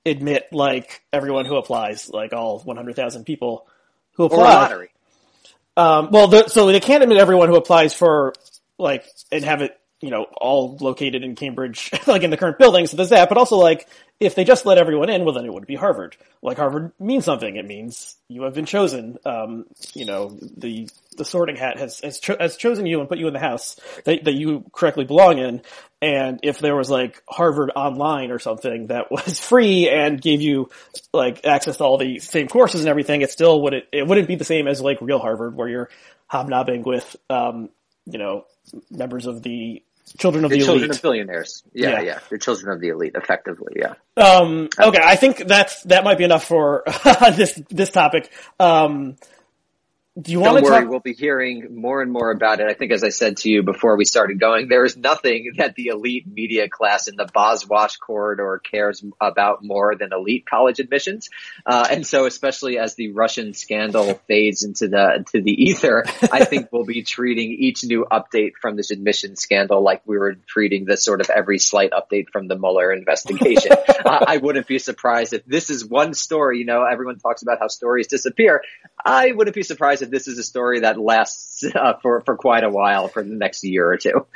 [0.05, 3.67] admit like everyone who applies, like all one hundred thousand people
[4.13, 4.89] who apply?
[5.77, 8.35] Um, well, the, so they can't admit everyone who applies for
[8.79, 12.87] like and have it you know, all located in Cambridge, like in the current building.
[12.87, 13.29] So there's that.
[13.29, 13.89] But also, like,
[14.21, 16.17] if they just let everyone in, well, then it would be Harvard.
[16.41, 17.57] Like, Harvard means something.
[17.57, 19.19] It means you have been chosen.
[19.25, 23.19] Um, you know, the the sorting hat has has, cho- has, chosen you and put
[23.19, 25.63] you in the house that that you correctly belong in.
[26.01, 30.71] And if there was like Harvard Online or something that was free and gave you
[31.13, 34.37] like access to all the same courses and everything, it still wouldn't it wouldn't be
[34.37, 35.91] the same as like real Harvard, where you're
[36.29, 37.71] hobnobbing with um,
[38.07, 38.45] you know
[38.91, 40.97] members of the children of the, the children elite.
[40.97, 41.63] of billionaires.
[41.73, 43.75] Yeah, yeah, yeah, the children of the elite, effectively.
[43.77, 43.95] Yeah.
[44.17, 46.85] Um, okay, I think that's that might be enough for
[47.37, 48.31] this this topic.
[48.59, 49.17] Um,
[50.21, 50.91] do you want to worry, talk?
[50.91, 52.67] We'll be hearing more and more about it.
[52.67, 55.77] I think, as I said to you before we started going, there is nothing that
[55.77, 61.31] the elite media class in the Boswash corridor cares about more than elite college admissions.
[61.65, 66.45] Uh, and so, especially as the Russian scandal fades into the to the ether, I
[66.45, 70.85] think we'll be treating each new update from this admission scandal like we were treating
[70.85, 73.73] the sort of every slight update from the Mueller investigation.
[74.05, 76.59] uh, I wouldn't be surprised if this is one story.
[76.59, 78.63] You know, everyone talks about how stories disappear.
[79.05, 82.65] I wouldn't be surprised if this is a story that lasts uh, for for quite
[82.65, 84.27] a while, for the next year or two.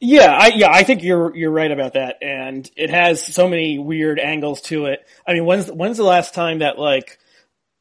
[0.00, 3.78] Yeah, I yeah, I think you're you're right about that, and it has so many
[3.78, 5.06] weird angles to it.
[5.26, 7.18] I mean, when's when's the last time that like,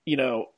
[0.05, 0.49] you know,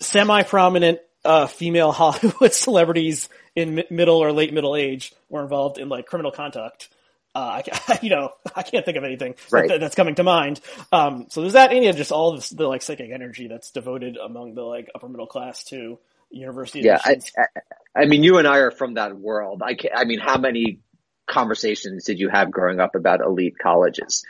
[0.00, 5.88] semi prominent uh, female Hollywood celebrities in middle or late middle age were involved in
[5.88, 6.88] like criminal conduct?
[7.36, 9.68] Uh, I, you know, I can't think of anything right.
[9.68, 10.58] that, that's coming to mind.
[10.90, 14.16] Um, so there's that, and you just all this, the like psychic energy that's devoted
[14.16, 15.98] among the like upper middle class to
[16.30, 16.80] university.
[16.80, 19.62] Yeah, I, I, I, mean, you and I are from that world.
[19.62, 20.80] I can I mean, how many
[21.26, 24.24] conversations did you have growing up about elite colleges?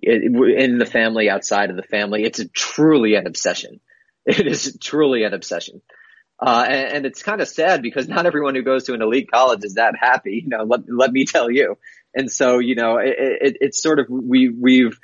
[0.00, 3.80] in the family, outside of the family, it's a, truly an obsession.
[4.24, 5.82] It is truly an obsession.
[6.38, 9.28] Uh, and, and, it's kind of sad because not everyone who goes to an elite
[9.30, 10.42] college is that happy.
[10.44, 11.76] You know, let, let me tell you.
[12.14, 14.98] And so, you know, it, it, it's sort of, we, we've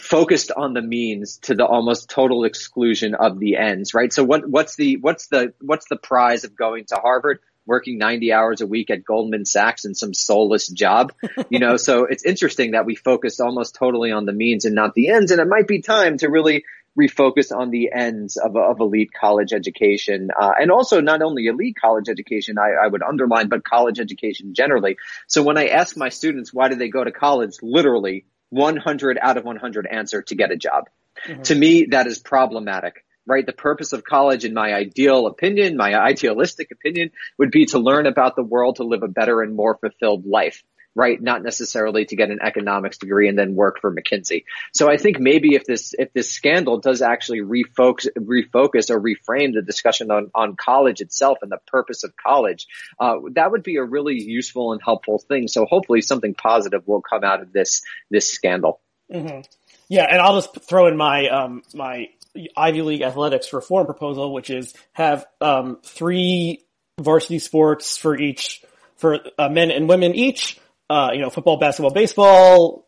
[0.00, 4.12] focused on the means to the almost total exclusion of the ends, right?
[4.12, 7.40] So what, what's the, what's the, what's the prize of going to Harvard?
[7.66, 11.14] Working 90 hours a week at Goldman Sachs in some soulless job,
[11.48, 14.94] you know, so it's interesting that we focused almost totally on the means and not
[14.94, 15.30] the ends.
[15.30, 16.64] And it might be time to really
[16.98, 21.76] refocus on the ends of, of elite college education, uh, and also not only elite
[21.80, 24.96] college education, I, I, would underline, but college education generally.
[25.26, 29.36] So when I ask my students why do they go to college, literally 100 out
[29.36, 30.88] of 100 answer to get a job.
[31.26, 31.42] Mm-hmm.
[31.42, 33.04] To me, that is problematic.
[33.26, 33.46] Right.
[33.46, 38.04] The purpose of college, in my ideal opinion, my idealistic opinion, would be to learn
[38.04, 40.62] about the world, to live a better and more fulfilled life
[40.94, 41.20] right?
[41.20, 44.44] Not necessarily to get an economics degree and then work for McKinsey.
[44.72, 49.54] So I think maybe if this if this scandal does actually refocus refocus or reframe
[49.54, 52.66] the discussion on on college itself and the purpose of college,
[52.98, 55.48] uh, that would be a really useful and helpful thing.
[55.48, 58.80] So hopefully something positive will come out of this this scandal.
[59.12, 59.40] Mm-hmm.
[59.88, 62.08] Yeah, and I'll just throw in my um, my
[62.56, 66.64] Ivy League athletics reform proposal, which is have um, three
[67.00, 68.62] varsity sports for each
[68.96, 70.58] for uh, men and women each.
[70.88, 72.86] Uh, you know, football, basketball, baseball,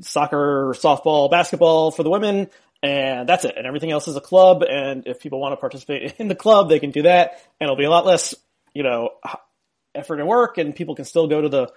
[0.00, 2.48] soccer, softball, basketball for the women,
[2.82, 3.54] and that's it.
[3.56, 4.62] And everything else is a club.
[4.62, 7.76] And if people want to participate in the club, they can do that, and it'll
[7.76, 8.34] be a lot less,
[8.74, 9.10] you know,
[9.94, 11.72] effort and work, and people can still go to the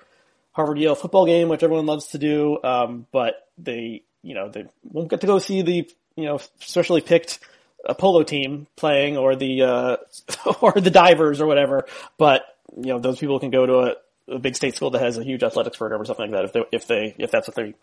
[0.52, 2.58] Harvard Yale football game, which everyone loves to do.
[2.64, 7.02] Um, but they, you know, they won't get to go see the, you know, specially
[7.02, 7.40] picked
[7.84, 9.98] a polo team playing or the, uh,
[10.62, 11.86] or the divers or whatever.
[12.18, 12.44] But,
[12.76, 13.96] you know, those people can go to a,
[14.28, 16.54] a big state school that has a huge athletics program or something like that if
[16.54, 17.74] they, if they, if that's what they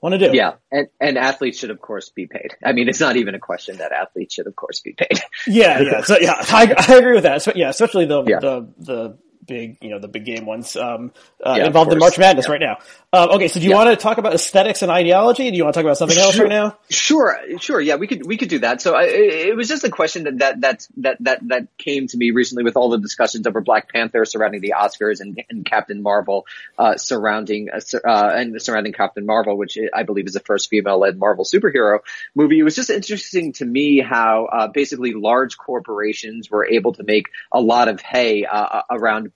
[0.00, 0.36] want to do.
[0.36, 0.54] Yeah.
[0.70, 2.56] And, and athletes should of course be paid.
[2.64, 5.20] I mean, it's not even a question that athletes should of course be paid.
[5.46, 5.80] yeah.
[5.80, 6.02] Yeah.
[6.02, 7.42] So yeah, I, I agree with that.
[7.42, 8.40] So, yeah, especially the, yeah.
[8.40, 11.12] the, the, big, you know, the big game ones um,
[11.44, 12.52] uh, yeah, involved in March Madness yeah.
[12.52, 12.78] right now.
[13.12, 13.76] Um, okay, so do you yeah.
[13.76, 15.50] want to talk about aesthetics and ideology?
[15.50, 16.44] Do you want to talk about something else sure.
[16.44, 16.76] right now?
[16.90, 17.80] Sure, sure.
[17.80, 18.80] Yeah, we could we could do that.
[18.80, 22.16] So I, it was just a question that that that that that that came to
[22.16, 26.02] me recently with all the discussions over Black Panther surrounding the Oscars and, and Captain
[26.02, 30.68] Marvel uh, surrounding uh, uh and surrounding Captain Marvel, which I believe is the first
[30.68, 32.00] female-led Marvel superhero
[32.34, 32.58] movie.
[32.58, 37.28] It was just interesting to me how uh, basically large corporations were able to make
[37.52, 38.82] a lot of hay uh,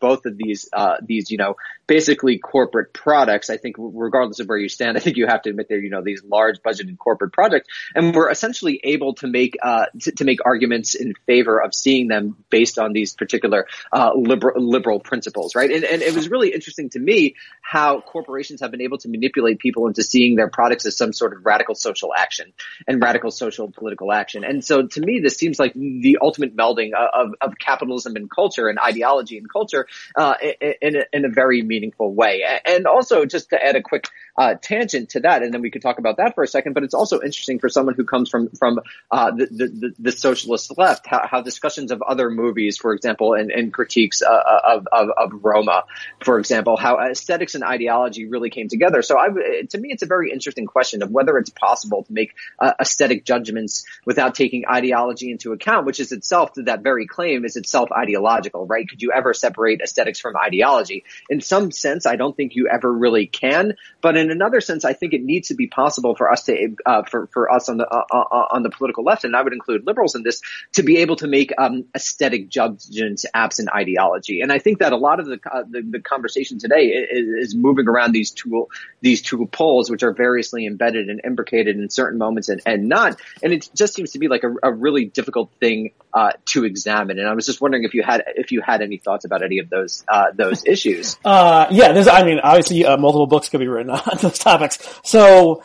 [0.00, 1.56] both of these uh, these you know
[1.86, 3.50] basically corporate products.
[3.50, 5.90] I think regardless of where you stand, I think you have to admit they're you
[5.90, 10.24] know these large budgeted corporate projects, and we're essentially able to make uh, to, to,
[10.24, 15.54] make arguments in favor of seeing them based on these particular uh, liberal liberal principles,
[15.54, 15.70] right?
[15.70, 19.58] And, and it was really interesting to me how corporations have been able to manipulate
[19.58, 22.52] people into seeing their products as some sort of radical social action
[22.86, 24.44] and radical social political action.
[24.44, 28.68] And so to me, this seems like the ultimate melding of, of capitalism and culture
[28.68, 32.44] and ideology and culture uh, in, a, in a very meaningful way.
[32.64, 35.82] And also, just to add a quick uh, tangent to that, and then we could
[35.82, 36.74] talk about that for a second.
[36.74, 40.76] But it's also interesting for someone who comes from from uh, the, the, the socialist
[40.78, 45.08] left, how, how, discussions of other movies, for example, and, and critiques uh, of, of,
[45.16, 45.84] of Roma,
[46.20, 49.02] for example, how aesthetics and ideology really came together.
[49.02, 49.28] So, I,
[49.70, 53.24] to me, it's a very interesting question of whether it's possible to make uh, aesthetic
[53.24, 58.66] judgments without taking ideology into account, which is itself that very claim is itself ideological,
[58.66, 58.88] right?
[58.88, 61.04] Could you ever separate aesthetics from ideology?
[61.28, 64.92] In some sense, I don't think you ever really can, but in another sense, I
[64.92, 67.86] think it needs to be possible for us to, uh, for, for us on the,
[67.86, 70.40] uh, uh, uh, on the political left, and I would include liberals in this,
[70.72, 74.40] to be able to make, um, aesthetic judgments absent ideology.
[74.40, 77.54] And I think that a lot of the, uh, the, the, conversation today is, is,
[77.54, 78.68] moving around these two,
[79.00, 83.20] these two poles, which are variously embedded and imbricated in certain moments and, and not.
[83.42, 87.18] And it just seems to be like a, a really difficult thing, uh, to examine.
[87.18, 89.58] And I was just wondering if you had, if you had any thoughts about any
[89.58, 90.04] of those,
[90.34, 91.18] those issues.
[91.24, 94.78] yeah, there's, I mean, obviously, multiple books could be written on those topics.
[95.04, 95.62] So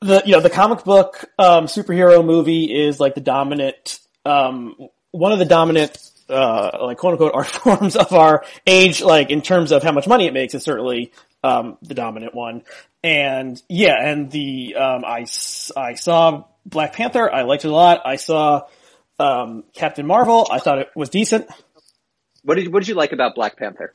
[0.00, 4.74] the you know the comic book um, superhero movie is like the dominant um,
[5.10, 5.96] one of the dominant
[6.28, 9.02] uh, like quote unquote art forms of our age.
[9.02, 12.62] Like in terms of how much money it makes, is certainly um, the dominant one.
[13.02, 15.26] And yeah, and the um, I
[15.76, 17.32] I saw Black Panther.
[17.32, 18.02] I liked it a lot.
[18.04, 18.66] I saw
[19.18, 20.46] um, Captain Marvel.
[20.50, 21.48] I thought it was decent.
[22.44, 23.94] What did what did you like about Black Panther?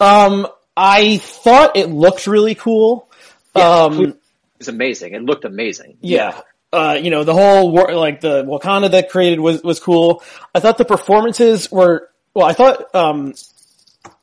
[0.00, 3.08] Um, I thought it looked really cool.
[3.54, 4.16] Yeah, um, it
[4.58, 5.14] was amazing.
[5.14, 5.98] It looked amazing.
[6.00, 6.40] Yeah.
[6.72, 10.22] Uh, you know, the whole war, like the Wakanda that created was, was cool.
[10.54, 13.34] I thought the performances were, well, I thought, um,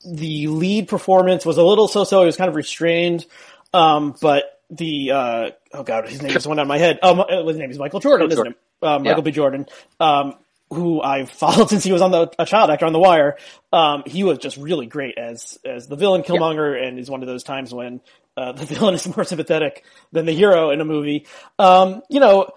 [0.04, 2.24] the lead performance was a little so-so.
[2.24, 3.28] It was kind of restrained.
[3.72, 6.98] Um, but the, uh, oh god, his name just went out of my head.
[7.04, 8.58] Um, his name is Michael Jordan, isn't it?
[8.82, 9.22] Uh, Michael yeah.
[9.22, 9.32] B.
[9.32, 9.68] Jordan.
[10.00, 10.34] Um,
[10.72, 13.38] who I've followed since he was on the a child actor on The Wire.
[13.72, 17.28] Um, he was just really great as as the villain Killmonger, and is one of
[17.28, 18.02] those times when
[18.38, 21.28] uh, the villain is more sympathetic than the hero in a movie.
[21.58, 22.50] Um, you know,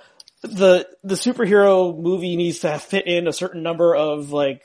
[0.43, 4.63] the the superhero movie needs to fit in a certain number of like,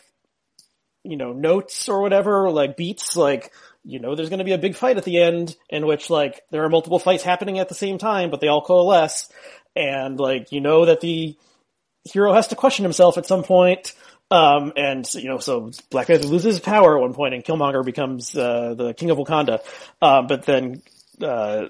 [1.03, 3.51] you know, notes or whatever, like beats, like.
[3.89, 6.41] You know, there's going to be a big fight at the end in which, like,
[6.51, 9.29] there are multiple fights happening at the same time, but they all coalesce.
[9.77, 11.37] And, like, you know that the
[12.11, 13.93] hero has to question himself at some point.
[14.29, 17.85] Um, and you know, so Black Panther loses his power at one point, and Killmonger
[17.85, 19.59] becomes uh, the king of Wakanda.
[20.01, 20.81] Uh, but then
[21.21, 21.67] uh,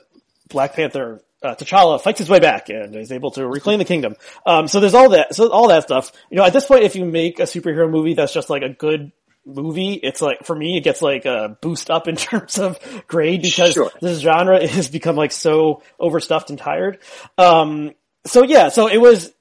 [0.49, 4.15] Black Panther uh, T'Challa fights his way back and is able to reclaim the kingdom.
[4.45, 6.11] Um, so there's all that, so all that stuff.
[6.31, 8.69] You know, at this point, if you make a superhero movie that's just like a
[8.69, 9.11] good
[9.45, 13.43] movie, it's like for me, it gets like a boost up in terms of grade
[13.43, 13.91] because Sure.
[14.01, 16.97] this genre has become like so overstuffed and tired.
[17.37, 17.91] Um,
[18.25, 19.31] so yeah, so it was,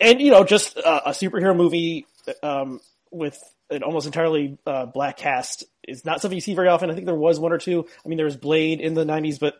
[0.00, 2.06] and you know, just a, a superhero movie
[2.42, 2.80] um,
[3.10, 3.38] with
[3.70, 6.90] an almost entirely uh, black cast is not something you see very often.
[6.90, 7.86] I think there was one or two.
[8.04, 9.54] I mean, there was Blade in the '90s, but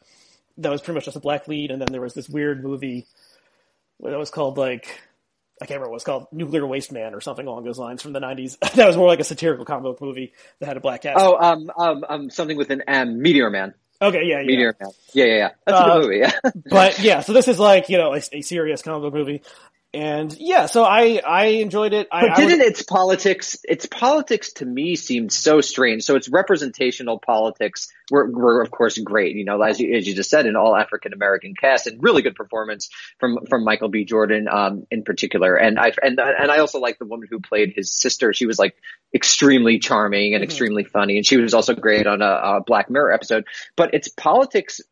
[0.58, 3.06] that was pretty much just a black lead, and then there was this weird movie
[4.00, 4.86] that was called like
[5.60, 8.02] I can't remember what it was called, Nuclear Waste Man or something along those lines
[8.02, 8.58] from the '90s.
[8.74, 11.18] that was more like a satirical comic book movie that had a black cast.
[11.18, 13.72] Oh, um, um, um, something with an M, Meteor Man.
[14.02, 14.46] okay, yeah, yeah.
[14.46, 14.90] Meteor Man.
[15.14, 15.48] Yeah, yeah, yeah.
[15.66, 16.18] That's a Uh, good movie.
[16.18, 16.32] Yeah.
[16.70, 19.42] but yeah, so this is like you know a, a serious comic book movie,
[19.96, 22.06] and yeah, so I I enjoyed it.
[22.12, 26.02] I, But didn't would- its politics, its politics to me seemed so strange.
[26.02, 29.36] So its representational politics were, were of course great.
[29.36, 32.20] You know, as you, as you just said, an all African American cast and really
[32.20, 34.04] good performance from, from Michael B.
[34.04, 35.56] Jordan, um, in particular.
[35.56, 38.34] And I, and, and I also like the woman who played his sister.
[38.34, 38.76] She was like
[39.14, 41.16] extremely charming and extremely funny.
[41.16, 43.46] And she was also great on a, a Black Mirror episode.
[43.76, 44.82] But its politics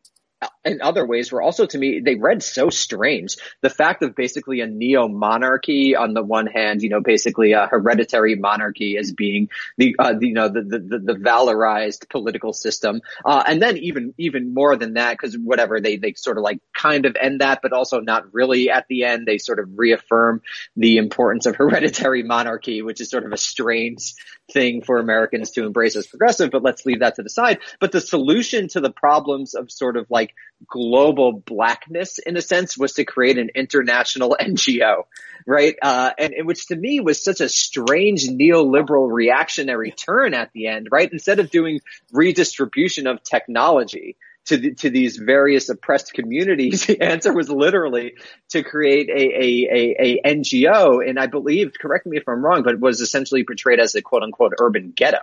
[0.65, 3.37] in other ways were also to me they read so strange.
[3.61, 7.67] The fact of basically a neo monarchy on the one hand you know basically a
[7.67, 13.01] hereditary monarchy as being the, uh, the you know the, the the valorized political system.
[13.23, 16.59] Uh, and then even even more than that because whatever they they sort of like
[16.73, 19.25] kind of end that but also not really at the end.
[19.25, 20.41] They sort of reaffirm
[20.75, 24.13] the importance of hereditary monarchy which is sort of a strange
[24.51, 27.59] thing for Americans to embrace as progressive, but let's leave that to the side.
[27.79, 30.33] But the solution to the problems of sort of like
[30.67, 35.05] global blackness in a sense was to create an international NGO,
[35.45, 35.75] right?
[35.81, 40.67] Uh, and, and which to me was such a strange neoliberal reactionary turn at the
[40.67, 41.11] end, right?
[41.11, 41.79] Instead of doing
[42.11, 48.15] redistribution of technology, to the, to these various oppressed communities, the answer was literally
[48.49, 51.07] to create a, a, a, a NGO.
[51.07, 54.23] And I believe, correct me if I'm wrong, but was essentially portrayed as a quote
[54.23, 55.19] unquote urban ghetto,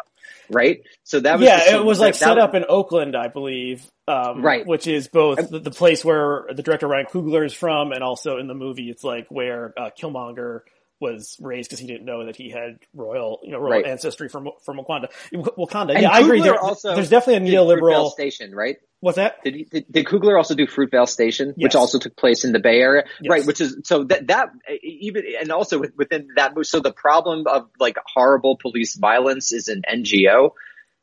[0.51, 0.83] right?
[1.05, 3.85] So that was, yeah, the- it was like set up in Oakland, I believe.
[4.09, 4.67] Um, Right.
[4.67, 8.39] Which is both the, the place where the director Ryan Coogler is from, and also
[8.39, 10.61] in the movie, it's like where uh, Killmonger
[11.03, 13.87] was raised because he didn't know that he had royal, you know, royal Right.
[13.87, 15.09] ancestry from from Wakanda.
[15.35, 15.91] Wakanda.
[15.95, 16.41] And yeah, I agree.
[16.41, 18.11] There, also there's definitely a neoliberal.
[18.13, 18.77] Station, right?
[19.01, 19.43] What's that?
[19.45, 21.65] Did, he, did did Coogler also do Fruitvale Station, Yes.
[21.65, 23.31] which also took place in the Bay Area, Yes.
[23.31, 23.45] right?
[23.47, 24.51] Which is so that that
[24.83, 26.67] even and also with, within that move.
[26.67, 30.51] So the problem of like horrible police violence is an NGO.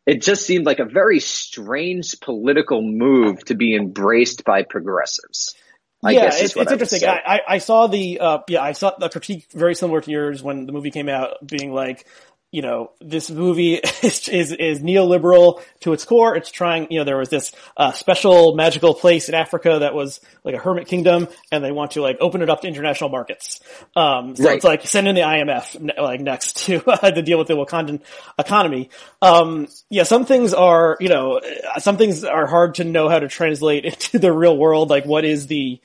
[0.05, 5.53] It just seemed like a very strange political move to be embraced by progressives.
[6.01, 7.07] I yeah, it's, it's I interesting.
[7.07, 10.41] I, I, I saw the uh, yeah, I saw the critique very similar to yours
[10.41, 12.07] when the movie came out, being like,
[12.51, 16.35] you know, this movie is is, is neoliberal to its core.
[16.35, 20.19] It's trying, you know, there was this uh, special magical place in Africa that was
[20.43, 23.59] like a hermit kingdom, and they want to like open it up to international markets.
[23.95, 24.55] Um, so Right.
[24.55, 28.01] it's like send in the IMF like next to uh, to deal with the Wakandan
[28.37, 28.89] economy.
[29.21, 31.41] Um, yeah, some things are, you know,
[31.77, 34.89] some things are hard to know how to translate into the real world.
[34.89, 35.79] Like, what is the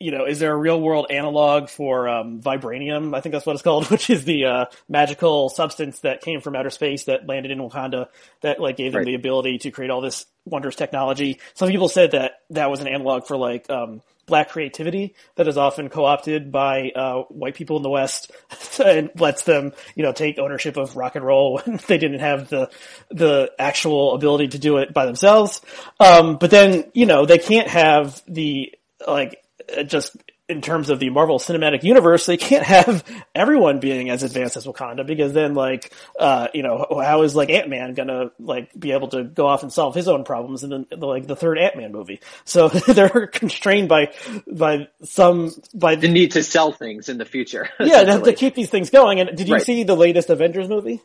[0.00, 3.16] you know, is there a real world analog for um, vibranium?
[3.16, 6.56] I think that's what it's called, which is the uh, magical substance that came from
[6.56, 8.08] outer space that landed in Wakanda
[8.42, 9.06] that like gave them Right.
[9.06, 11.40] the ability to create all this wondrous technology.
[11.54, 15.56] Some people said that that was an analog for like um, black creativity that is
[15.56, 18.30] often co-opted by uh, white people in the West
[18.84, 22.48] and lets them, you know, take ownership of rock and roll when they didn't have
[22.48, 22.70] the
[23.10, 25.60] the actual ability to do it by themselves.
[26.00, 28.72] Um, but then, you know, they can't have the
[29.06, 29.43] like
[29.86, 33.02] just in terms of the Marvel Cinematic Universe, they can't have
[33.34, 37.48] everyone being as advanced as Wakanda because then, like, uh, you know, how is like
[37.48, 40.70] Ant Man gonna like be able to go off and solve his own problems in
[40.70, 42.20] the, the like the third Ant Man movie?
[42.44, 44.12] So they're constrained by
[44.46, 47.70] by some by the need to sell things in the future.
[47.80, 49.20] yeah to, to keep these things going.
[49.20, 49.62] And did you Right.
[49.62, 51.00] see the latest Avengers movie?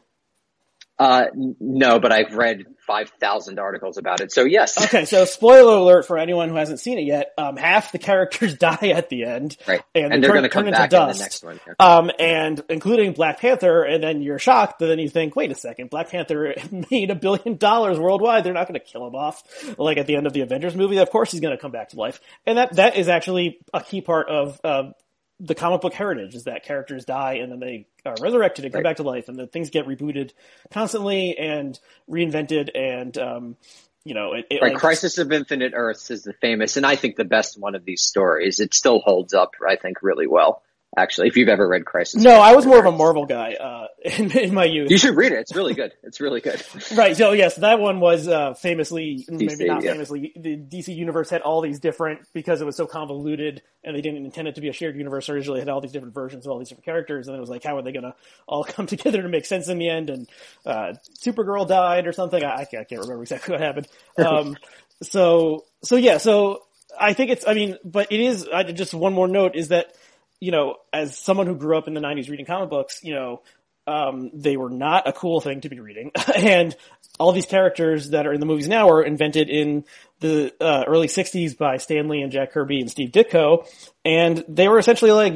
[0.99, 4.33] Uh, no, but I've read five thousand articles about it.
[4.33, 7.31] So yes, Okay, so spoiler alert for anyone who hasn't seen it yet.
[7.37, 10.49] Um, half the characters die at the end, right, And, and, they they're going to
[10.49, 11.19] come back in the dust.
[11.21, 11.59] next one.
[11.65, 11.73] yeah.
[11.79, 15.55] Um, and including Black Panther, and then you're shocked, but then you think, wait a
[15.55, 16.53] second, Black Panther
[16.91, 18.43] made a billion dollars worldwide.
[18.43, 19.43] They're not going to kill him off
[19.77, 20.97] like at the end of the Avengers movie.
[20.97, 23.81] Of course, he's going to come back to life, and that that is actually a
[23.81, 24.91] key part of uh,
[25.39, 28.79] the comic book heritage is that characters die and then they are resurrected and come
[28.79, 28.89] Right.
[28.89, 30.31] back to life, and the things get rebooted
[30.71, 31.79] constantly and
[32.09, 33.57] reinvented, and um,
[34.03, 36.95] you know, it, it Right, like, Crisis of Infinite Earths is the famous, and I
[36.95, 38.59] think the best one of these stories.
[38.59, 40.63] It still holds up, I think, really well.
[40.97, 42.23] Actually, if you've ever read Crisis.
[42.23, 44.89] No, I was more of a Marvel guy uh, in, in my youth.
[44.89, 45.37] You should read it.
[45.37, 45.93] It's really good.
[46.01, 46.63] It's really good.
[46.95, 47.15] right.
[47.15, 49.91] So yes, that one was uh, famously, DC, maybe not yeah.
[49.91, 54.01] famously, the DC universe had all these different because it was so convoluted and they
[54.01, 55.29] didn't intend it to be a shared universe.
[55.29, 57.63] Originally, had all these different versions of all these different characters, and it was like,
[57.63, 58.15] how are they going to
[58.47, 60.09] all come together to make sense in the end?
[60.09, 60.29] And
[60.65, 62.43] uh, Supergirl died or something.
[62.43, 63.87] I, I can't remember exactly what happened.
[64.17, 64.57] Um,
[65.03, 66.63] so so yeah, so
[66.99, 67.47] I think it's.
[67.47, 68.47] I mean, but it is.
[68.51, 69.93] I, just one more note is that
[70.39, 73.41] you know, as someone who grew up in the '90s reading comic books, you know,
[73.87, 76.75] um, they were not a cool thing to be reading, and
[77.19, 79.85] all these characters that are in the movies now were invented in
[80.19, 83.67] the uh, early '60s by Stan Lee and Jack Kirby and Steve Ditko,
[84.05, 85.33] and they were essentially like,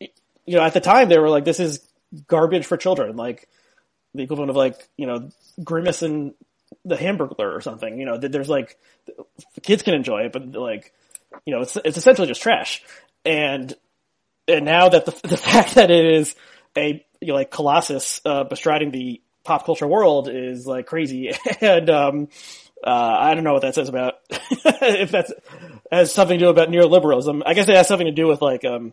[0.00, 1.86] you know, at the time they were like, this is
[2.26, 3.48] garbage for children, like
[4.14, 5.30] the equivalent of like, you know,
[5.62, 6.34] Grimace and
[6.84, 7.98] the Hamburglar or something.
[7.98, 8.78] You know, th- there's like
[9.62, 10.92] kids can enjoy it, but like,
[11.46, 12.82] you know, it's it's essentially just trash.
[13.24, 13.74] And
[14.48, 16.34] and now that the the fact that it is
[16.76, 21.88] a you know, like Colossus uh, bestriding the pop culture world is like crazy, and
[21.90, 22.28] um,
[22.84, 25.32] uh, I don't know what that says about if that's
[25.90, 27.42] has something to do about neoliberalism.
[27.46, 28.92] I guess it has something to do with like um,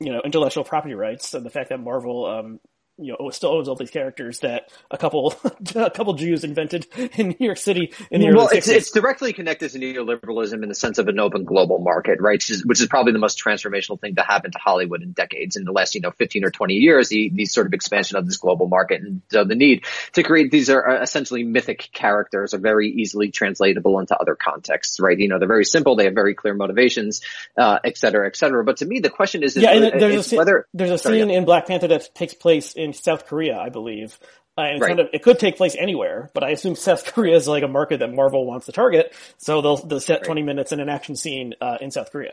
[0.00, 2.60] you know intellectual property rights and the fact that Marvel um,
[2.98, 5.34] you know still owns all these characters that a couple
[5.74, 6.86] a couple Jews invented
[7.16, 8.76] in New York City in the well, early it's, 60s.
[8.76, 12.42] it's directly connected to neoliberalism in the sense of an open global market, right?
[12.42, 15.56] Which is, which is probably the most transformational thing to happen to Hollywood in decades.
[15.56, 18.26] In the last, you know, 15 or 20 years, the, the sort of expansion of
[18.26, 22.58] this global market and so the need to create these are essentially mythic characters are
[22.58, 25.18] very easily translatable into other contexts, right?
[25.18, 25.96] You know, they're very simple.
[25.96, 27.22] They have very clear motivations,
[27.56, 28.64] uh, et cetera, et cetera.
[28.64, 31.30] But to me, the question is, is, yeah, and there's a whether, there's a scene
[31.30, 31.36] yeah.
[31.36, 34.18] in Black Panther that takes place in South Korea, I believe.
[34.56, 34.88] Uh, and Right.
[34.88, 37.68] kind of, it could take place anywhere, but I assume South Korea is like a
[37.68, 41.16] market that Marvel wants to target, so they'll they'll set 20 minutes in an action
[41.16, 42.32] scene uh, in South Korea.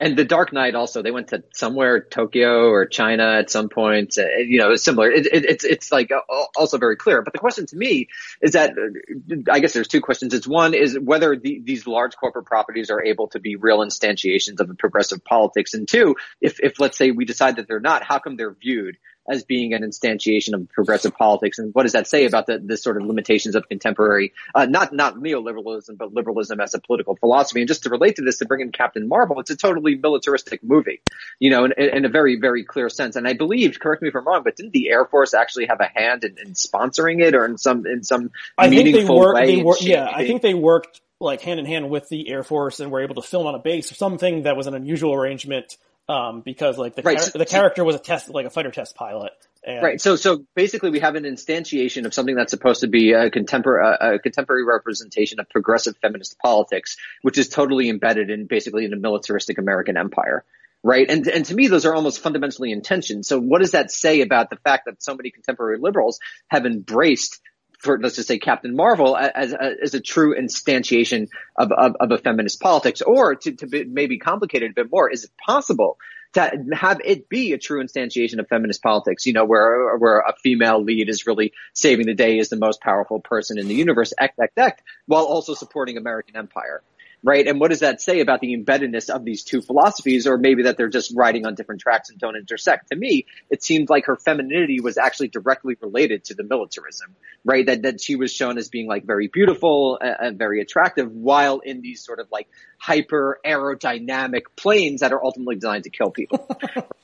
[0.00, 4.18] And the Dark Knight also, they went to somewhere, Tokyo or China at some point.
[4.18, 5.08] Uh, you know, it's similar.
[5.10, 6.20] It, it, it's it's like uh,
[6.56, 7.22] also very clear.
[7.22, 8.08] But the question to me
[8.42, 10.34] is that uh, I guess there's two questions.
[10.34, 14.58] It's one is whether the, these large corporate properties are able to be real instantiations
[14.58, 18.02] of a progressive politics, and two, if if let's say we decide that they're not,
[18.02, 18.96] how come they're viewed
[19.28, 22.76] as being an instantiation of progressive politics, and what does that say about the, the
[22.76, 27.60] sort of limitations of contemporary, uh, not not neoliberalism, but liberalism as a political philosophy?
[27.60, 30.62] And just to relate to this, to bring in Captain Marvel, it's a totally militaristic
[30.62, 31.00] movie,
[31.38, 33.16] you know, in, in a very very clear sense.
[33.16, 35.80] And I believe, correct me if I'm wrong, but didn't the Air Force actually have
[35.80, 39.18] a hand in, in sponsoring it, or in some in some I think they meaningful
[39.18, 39.40] worked.
[39.40, 39.46] way?
[39.46, 42.42] They in wor- yeah, I think they worked like hand in hand with the Air
[42.42, 43.90] Force and were able to film on a base.
[43.90, 45.76] Or something that was an unusual arrangement
[46.08, 48.70] um, because like the Right, char- so- the character was a test like a fighter
[48.70, 49.32] test pilot.
[49.66, 50.00] And, Right.
[50.00, 53.96] So, so basically, we have an instantiation of something that's supposed to be a contemporary,
[53.98, 58.96] a contemporary representation of progressive feminist politics, which is totally embedded in basically in a
[58.96, 60.44] militaristic American empire.
[60.82, 61.08] Right.
[61.08, 63.22] And, and to me, those are almost fundamentally in tension.
[63.22, 67.40] So what does that say about the fact that so many contemporary liberals have embraced
[67.84, 72.10] for let's just say Captain Marvel as a, as a true instantiation of, of, of
[72.10, 75.30] a feminist politics, or to, to be, maybe complicate it a bit more, is it
[75.36, 75.98] possible
[76.32, 79.26] to have it be a true instantiation of feminist politics?
[79.26, 82.80] You know, where where a female lead is really saving the day, is the most
[82.80, 86.82] powerful person in the universe, act, act, act, while also supporting American empire.
[87.26, 87.46] Right.
[87.46, 90.76] And what does that say about the embeddedness of these two philosophies, or maybe that
[90.76, 92.90] they're just riding on different tracks and don't intersect?
[92.90, 97.64] To me, it seemed like her femininity was actually directly related to the militarism, right?
[97.64, 101.60] That, that she was shown as being like very beautiful and, and very attractive while
[101.60, 102.46] in these sort of like
[102.76, 106.46] hyper aerodynamic planes that are ultimately designed to kill people.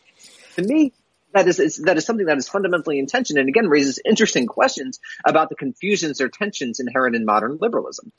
[0.56, 0.92] to me,
[1.32, 5.00] that is, that is something that is fundamentally in tension and again raises interesting questions
[5.24, 8.12] about the confusions or tensions inherent in modern liberalism.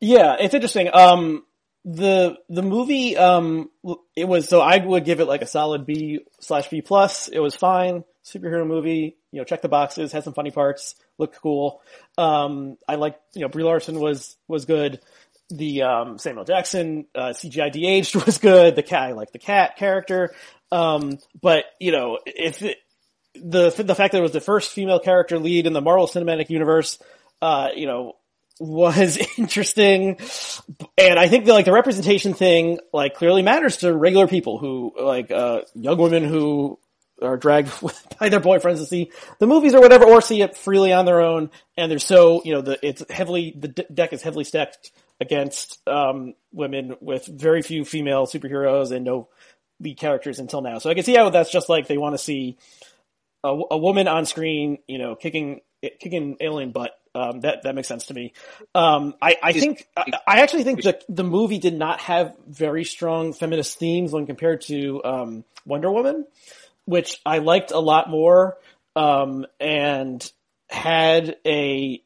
[0.00, 0.90] Yeah, it's interesting.
[0.92, 1.44] Um,
[1.84, 3.70] the the movie, um,
[4.14, 7.28] it was so I would give it like a solid B slash B plus.
[7.28, 9.16] It was fine, superhero movie.
[9.32, 11.80] You know, check the boxes, had some funny parts, looked cool.
[12.16, 15.00] Um, I like you know Brie Larson was was good.
[15.50, 18.76] The um, Samuel Jackson uh, CGI de-aged was good.
[18.76, 20.34] The cat, I like the cat character.
[20.70, 22.76] Um, but you know, if it,
[23.34, 26.50] the the fact that it was the first female character lead in the Marvel Cinematic
[26.50, 26.98] Universe,
[27.40, 28.16] uh, you know,
[28.58, 30.18] was interesting.
[30.96, 35.30] And I think like the representation thing, like clearly matters to regular people who like,
[35.30, 36.78] uh, young women who
[37.20, 37.72] are dragged
[38.20, 41.20] by their boyfriends to see the movies or whatever, or see it freely on their
[41.20, 41.50] own.
[41.76, 46.34] And they're so, you know, the, it's heavily, the deck is heavily stacked against, um,
[46.52, 49.28] women with very few female superheroes and no
[49.80, 50.78] lead characters until now.
[50.78, 52.56] So I can see how that's just like they want to see
[53.42, 55.60] a, a woman on screen, you know, kicking,
[56.00, 58.32] kicking alien butt Um, that that makes sense to me.
[58.74, 62.84] Um, I, I think I, I actually think that the movie did not have very
[62.84, 66.26] strong feminist themes when compared to um, Wonder Woman,
[66.84, 68.56] which I liked a lot more,
[68.94, 70.30] um, and
[70.68, 72.00] had a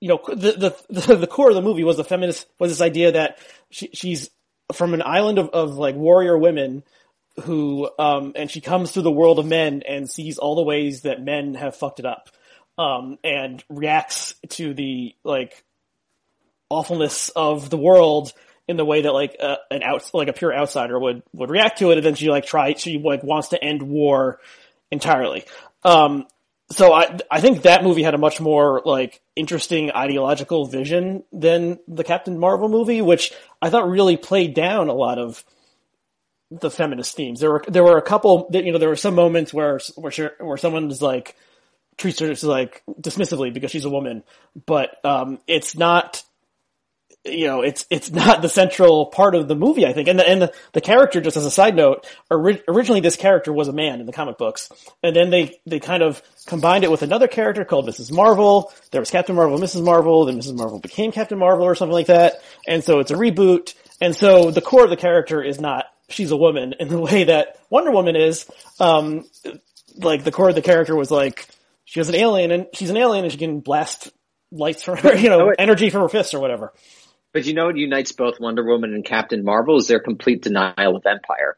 [0.00, 3.12] you know the, the the core of the movie was the feminist was this idea
[3.12, 3.38] that
[3.70, 4.28] she, she's
[4.72, 6.82] from an island of, of like warrior women
[7.44, 11.02] who um and she comes through the world of men and sees all the ways
[11.02, 12.30] that men have fucked it up
[12.78, 15.64] um and reacts to the like
[16.68, 18.32] awfulness of the world
[18.68, 21.78] in the way that like uh, an out like a pure outsider would would react
[21.78, 24.40] to it and then she like try she like wants to end war
[24.90, 25.44] entirely
[25.84, 26.26] um
[26.70, 31.78] so I I think that movie had a much more like interesting ideological vision than
[31.86, 35.44] the Captain Marvel movie, which I thought really played down a lot of
[36.50, 37.40] the feminist themes.
[37.40, 40.34] There were there were a couple that you know there were some moments where where
[40.40, 41.36] where someone was like
[41.96, 44.22] treats her like dismissively because she's a woman,
[44.66, 46.22] but um, it's not
[47.28, 50.08] you know, it's it's not the central part of the movie, I think.
[50.08, 53.52] And the and the, the character, just as a side note, ori- originally this character
[53.52, 54.70] was a man in the comic books,
[55.02, 58.12] and then they they kind of combined it with another character called Mrs.
[58.12, 58.72] Marvel.
[58.90, 59.84] There was Captain Marvel, Mrs.
[59.84, 60.56] Marvel, then Mrs.
[60.56, 62.34] Marvel became Captain Marvel or something like that.
[62.66, 63.74] And so it's a reboot.
[64.00, 67.24] And so the core of the character is not she's a woman in the way
[67.24, 68.46] that Wonder Woman is.
[68.78, 69.24] Um,
[69.96, 71.48] like the core of the character was like
[71.86, 74.12] she was an alien, and she's an alien, and she can blast
[74.52, 76.74] lights from her, you know, energy from her fists or whatever.
[77.32, 80.96] But you know what unites both Wonder Woman and Captain Marvel is their complete denial
[80.96, 81.56] of empire.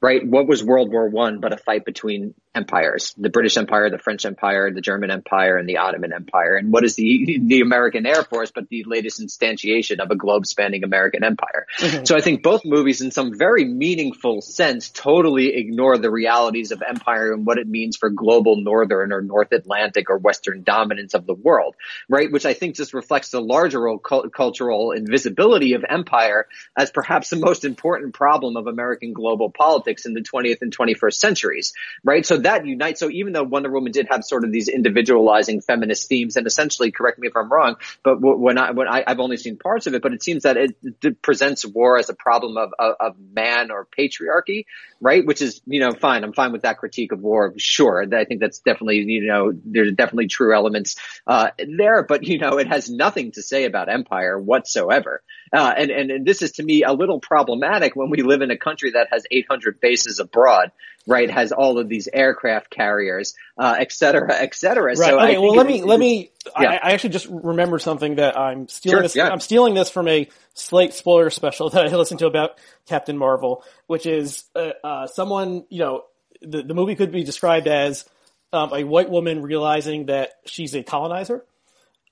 [0.00, 0.26] Right?
[0.26, 4.26] What was World War One but a fight between empires, the British Empire, the French
[4.26, 6.56] Empire, the German Empire, and the Ottoman Empire.
[6.56, 10.46] And what is the the American Air Force but the latest instantiation of a globe
[10.46, 11.66] spanning American empire?
[11.78, 12.04] Mm-hmm.
[12.04, 16.82] So I think both movies, in some very meaningful sense, totally ignore the realities of
[16.86, 21.26] empire and what it means for global northern or North Atlantic or Western dominance of
[21.26, 21.76] the world,
[22.08, 22.30] right?
[22.30, 26.46] Which I think just reflects the larger cultural invisibility of empire
[26.76, 31.14] as perhaps the most important problem of American global politics in the 20th and 21st
[31.14, 31.72] centuries,
[32.04, 32.24] right?
[32.24, 33.00] So that unites.
[33.00, 36.90] So even though Wonder Woman did have sort of these individualizing feminist themes, and essentially,
[36.90, 39.94] correct me if I'm wrong, but when I when I, have only seen parts of
[39.94, 43.16] it, but it seems that it, it presents war as a problem of, of, of
[43.18, 44.64] man or patriarchy,
[45.00, 45.24] right?
[45.24, 46.24] Which is you know fine.
[46.24, 47.54] I'm fine with that critique of war.
[47.56, 52.38] Sure, I think that's definitely you know there's definitely true elements uh, there, but you
[52.38, 55.22] know it has nothing to say about empire whatsoever.
[55.52, 58.50] Uh, and, and, and this is to me a little problematic when we live in
[58.50, 60.70] a country that has 800 bases abroad,
[61.06, 61.28] right?
[61.28, 64.84] Has all of these aircraft carriers, uh, et cetera, et cetera.
[64.84, 64.96] Right.
[64.96, 65.38] So okay.
[65.38, 66.70] well, let me, let me, yeah.
[66.70, 69.28] I, I, actually just remember something that I'm stealing sure, this, yeah.
[69.28, 73.64] I'm stealing this from a Slate spoiler special that I listened to about Captain Marvel,
[73.86, 76.04] which is, uh, uh someone, you know,
[76.42, 78.08] the, the movie could be described as,
[78.52, 81.44] um, a white woman realizing that she's a colonizer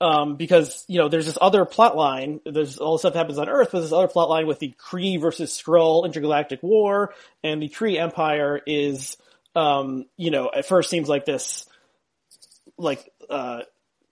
[0.01, 2.39] um, because you know there's this other plot line.
[2.45, 4.73] There's all the stuff that happens on Earth, but this other plot line with the
[4.79, 9.17] Kree versus Skrull intergalactic war, and the Kree Empire is,
[9.55, 11.65] um, you know, at first seems like this,
[12.77, 13.61] like, uh,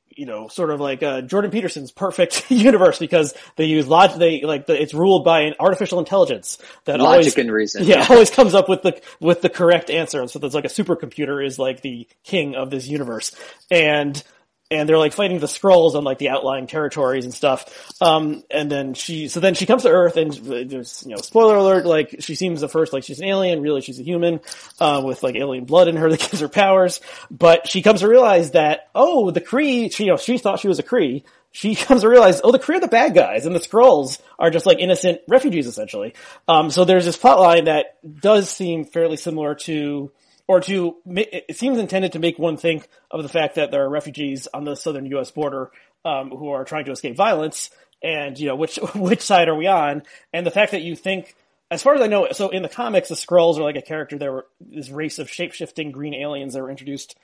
[0.10, 4.18] you know, sort of like uh, Jordan Peterson's perfect universe because they use logic.
[4.18, 7.86] They like the, it's ruled by an artificial intelligence that logic always, and reason.
[7.86, 10.20] Yeah, yeah, always comes up with the with the correct answer.
[10.20, 13.34] And so there's like a supercomputer is like the king of this universe,
[13.72, 14.22] and
[14.70, 17.96] and they're like fighting the Skrulls on like the outlying territories and stuff.
[18.02, 21.56] Um, and then she, so then she comes to Earth and there's, you know, spoiler
[21.56, 24.42] alert, like she seems at first like she's an alien, really she's a human,
[24.80, 27.00] uh, with like alien blood in her that gives her powers.
[27.32, 30.68] But she comes to realize that, oh, the Kree, she, you know, she thought she
[30.68, 31.24] was a Kree.
[31.52, 34.50] She comes to realize, oh, the Kree are the bad guys and the Skrulls are
[34.50, 36.14] just like innocent refugees essentially.
[36.48, 40.12] Um, so there's this plot line that does seem fairly similar to,
[40.48, 43.90] or to it seems intended to make one think of the fact that there are
[43.90, 45.32] refugees on the southern U.S.
[45.32, 45.72] border
[46.06, 47.70] um, who are trying to escape violence,
[48.02, 50.04] and you know which which side are we on?
[50.34, 51.36] And the fact that you think,
[51.70, 54.18] as far as I know, so in the comics, the Skrulls are like a character.
[54.18, 57.18] There were this race of shape shifting green aliens that were introduced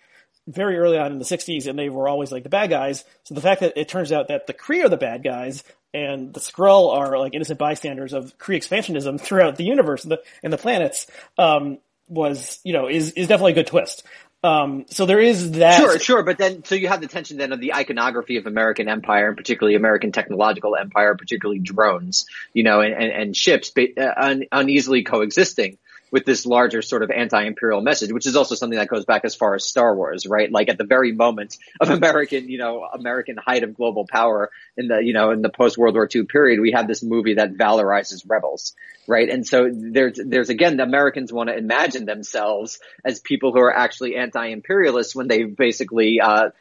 [0.48, 3.06] very early on in the 60s, and they were always like the bad guys.
[3.24, 5.64] So the fact that it turns out that the Kree are the bad guys
[5.94, 10.22] and the Skrull are like innocent bystanders of Kree expansionism throughout the universe and the,
[10.44, 11.08] and the planets,
[11.38, 11.78] um,
[12.08, 14.04] was, you know, is, is definitely a good twist.
[14.44, 15.80] Um, so there is that.
[15.80, 18.90] Sure, sure, but then so you have the tension then of the iconography of American
[18.90, 24.12] empire, and particularly American technological empire, particularly drones, you know, and, and, and ships uh,
[24.18, 25.78] un, uneasily coexisting
[26.14, 29.34] with this larger sort of anti-imperial message, which is also something that goes back as
[29.34, 30.52] far as Star Wars, right?
[30.52, 34.90] Like at the very moment of American, you know, American height of global power in
[34.90, 37.56] the, you know, in the post World War II period, we have this movie that
[37.56, 38.76] valorizes rebels,
[39.08, 39.28] right?
[39.28, 43.76] And so there's, there's again, the Americans want to imagine themselves as people who are
[43.76, 46.52] actually anti-imperialists when they basically, uh,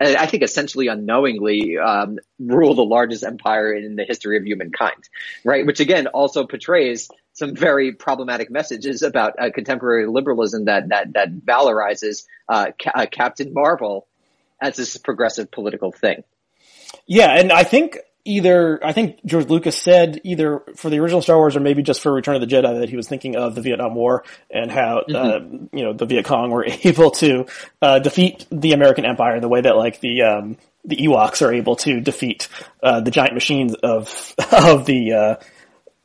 [0.00, 5.08] I think essentially unknowingly um, rule the largest empire in the history of humankind,
[5.44, 5.64] right?
[5.64, 11.32] Which again also portrays some very problematic messages about uh, contemporary liberalism that that that
[11.32, 14.06] valorizes uh, Ca- uh, Captain Marvel
[14.60, 16.22] as this progressive political thing.
[17.06, 21.36] Yeah, and I think either I think George Lucas said either for the original Star
[21.36, 23.62] Wars or maybe just for Return of the Jedi that he was thinking of the
[23.62, 25.16] Vietnam War and how mm-hmm.
[25.16, 27.46] uh, you know the Viet Cong were able to
[27.80, 31.52] uh, defeat the American Empire in the way that like the um, the Ewoks are
[31.52, 32.48] able to defeat
[32.82, 35.36] uh, the giant machines of of the uh,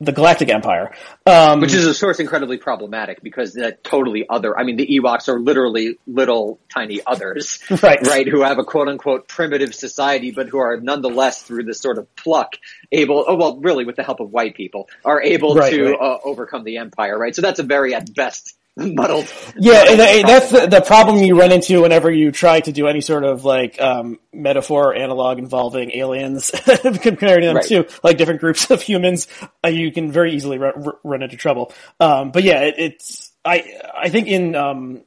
[0.01, 0.93] the Galactic Empire,
[1.25, 4.57] um, which is of course incredibly problematic because that totally other.
[4.57, 8.05] I mean, the Ewoks are literally little tiny others, right?
[8.05, 11.97] Right, who have a quote unquote primitive society, but who are nonetheless through this sort
[11.97, 12.57] of pluck
[12.91, 13.23] able.
[13.27, 15.99] Oh well, really, with the help of white people, are able right, to right.
[15.99, 17.17] Uh, overcome the empire.
[17.17, 18.57] Right, so that's a very at best
[18.93, 19.31] muddled.
[19.57, 22.87] Yeah, muddled and, that's the, the, problem you run into whenever you try to do
[22.87, 26.51] any sort of like um, metaphor or analog involving aliens,
[27.01, 27.65] comparing them right.
[27.67, 29.27] to like different groups of humans.
[29.63, 31.73] Uh, you can very easily run, run into trouble.
[32.01, 35.03] Um, but yeah, it, it's I I think in um,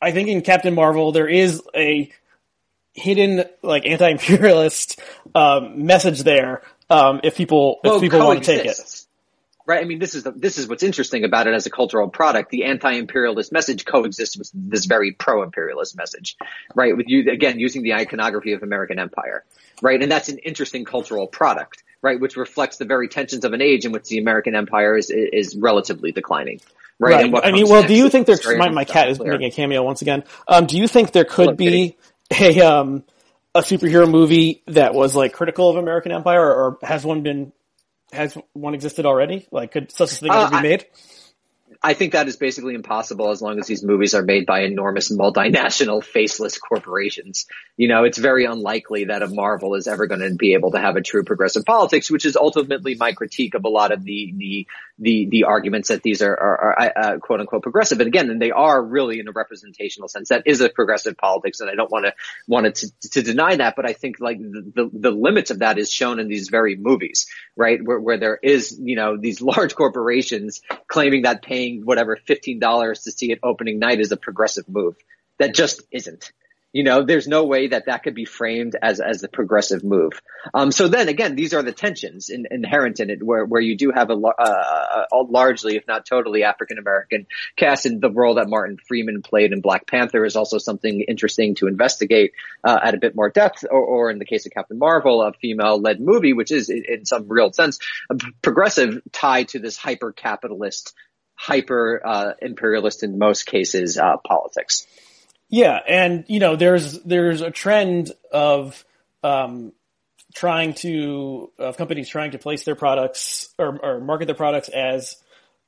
[0.00, 2.10] I think in Captain Marvel there is a
[2.94, 5.00] hidden like anti-imperialist
[5.34, 6.62] um, message there.
[6.88, 8.99] Um, if people if well, people want to take it
[9.70, 9.82] right?
[9.82, 12.50] I mean, this is the, this is what's interesting about it as a cultural product.
[12.50, 16.36] The anti-imperialist message coexists with this very pro-imperialist message,
[16.74, 16.96] right?
[16.96, 19.44] With you again using the iconography of American empire,
[19.80, 20.02] right?
[20.02, 22.20] And that's an interesting cultural product, right?
[22.20, 25.56] Which reflects the very tensions of an age in which the American empire is is
[25.56, 26.60] relatively declining.
[26.98, 27.32] Right.
[27.32, 27.44] right.
[27.44, 30.02] I mean, well, do you think there's my, my cat is making a cameo once
[30.02, 30.24] again?
[30.48, 31.96] Um, do you think there could be
[32.32, 33.04] a um
[33.54, 37.52] a superhero movie that was like critical of American empire, or, or has one been
[38.12, 39.46] has one existed already?
[39.50, 40.86] Like, could such a thing ever uh, be made?
[40.92, 41.19] I
[41.94, 46.04] think that is basically impossible as long as these movies are made by enormous multinational
[46.04, 47.46] faceless corporations.
[47.78, 50.78] You know, it's very unlikely that a Marvel is ever going to be able to
[50.78, 54.34] have a true progressive politics, which is ultimately my critique of a lot of the
[54.36, 54.66] the
[55.00, 58.00] the, the arguments that these are, are, are uh, quote unquote progressive.
[58.00, 60.28] And again, and they are really in a representational sense.
[60.28, 62.14] That is a progressive politics, and I don't want to
[62.46, 65.78] want to to deny that, but I think like the, the, the limits of that
[65.78, 67.26] is shown in these very movies,
[67.56, 67.82] right?
[67.82, 73.02] Where where there is you know these large corporations claiming that paying paying whatever $15
[73.04, 74.96] to see it opening night is a progressive move.
[75.38, 76.32] That just isn't.
[76.72, 80.12] You know, there's no way that that could be framed as as a progressive move.
[80.54, 83.76] Um, so then again, these are the tensions in, inherent in it, where where you
[83.76, 88.34] do have a, uh, a largely, if not totally, African American cast, and the role
[88.34, 92.94] that Martin Freeman played in Black Panther is also something interesting to investigate uh, at
[92.94, 93.64] a bit more depth.
[93.68, 97.26] Or, or, in the case of Captain Marvel, a female-led movie, which is in some
[97.28, 100.94] real sense a progressive, tied to this hyper capitalist
[101.40, 104.86] hyper uh, imperialist in most cases uh, politics.
[105.48, 108.84] Yeah, and you know, there's there's a trend of
[109.22, 109.72] um,
[110.34, 115.16] trying to of companies trying to place their products or, or market their products as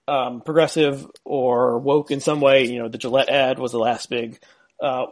[0.06, 2.66] um, progressive or woke in some way.
[2.66, 4.38] You know, the Gillette ad was the last big
[4.80, 5.06] uh,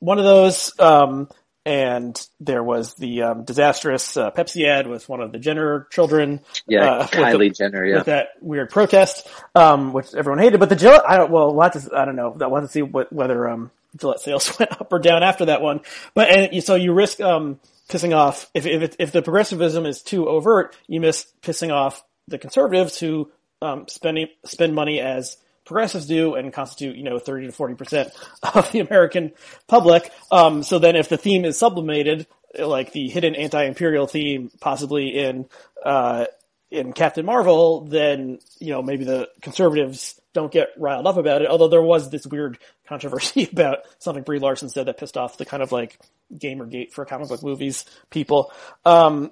[0.00, 0.78] one of those.
[0.78, 1.30] Um,
[1.66, 6.40] and there was the um, disastrous uh, Pepsi ad with one of the Jenner children.
[6.66, 7.84] Yeah, uh, Kylie the, Jenner.
[7.84, 10.60] Yeah, with that weird protest, um, which everyone hated.
[10.60, 11.30] But the Gillette, I don't.
[11.30, 12.36] Well, we'll to, I don't know.
[12.40, 15.62] I want to see what, whether um, Gillette sales went up or down after that
[15.62, 15.80] one.
[16.14, 20.02] But and so you risk um, pissing off if if, it, if the progressivism is
[20.02, 23.30] too overt, you miss pissing off the conservatives who
[23.62, 28.12] um, spending spend money as progressives do and constitute, you know, 30 to 40%
[28.54, 29.32] of the American
[29.66, 30.10] public.
[30.30, 32.26] Um, so then if the theme is sublimated,
[32.58, 35.46] like the hidden anti-imperial theme possibly in,
[35.84, 36.26] uh,
[36.70, 41.48] in Captain Marvel, then, you know, maybe the conservatives don't get riled up about it.
[41.48, 45.46] Although there was this weird controversy about something Brie Larson said that pissed off the
[45.46, 45.98] kind of like
[46.34, 48.52] Gamergate for comic book movies people.
[48.84, 49.30] Um,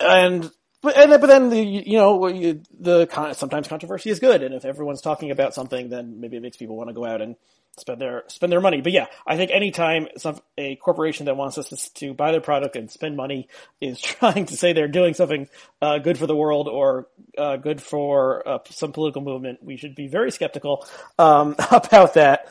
[0.00, 0.50] and
[0.82, 5.00] but and but then the you know the sometimes controversy is good, and if everyone's
[5.00, 7.36] talking about something, then maybe it makes people want to go out and
[7.78, 8.80] spend their spend their money.
[8.80, 12.40] But yeah, I think anytime some a corporation that wants us to, to buy their
[12.40, 13.48] product and spend money
[13.80, 15.48] is trying to say they're doing something
[15.80, 17.08] uh, good for the world or
[17.38, 20.86] uh, good for uh, some political movement, we should be very skeptical
[21.18, 22.48] um, about that.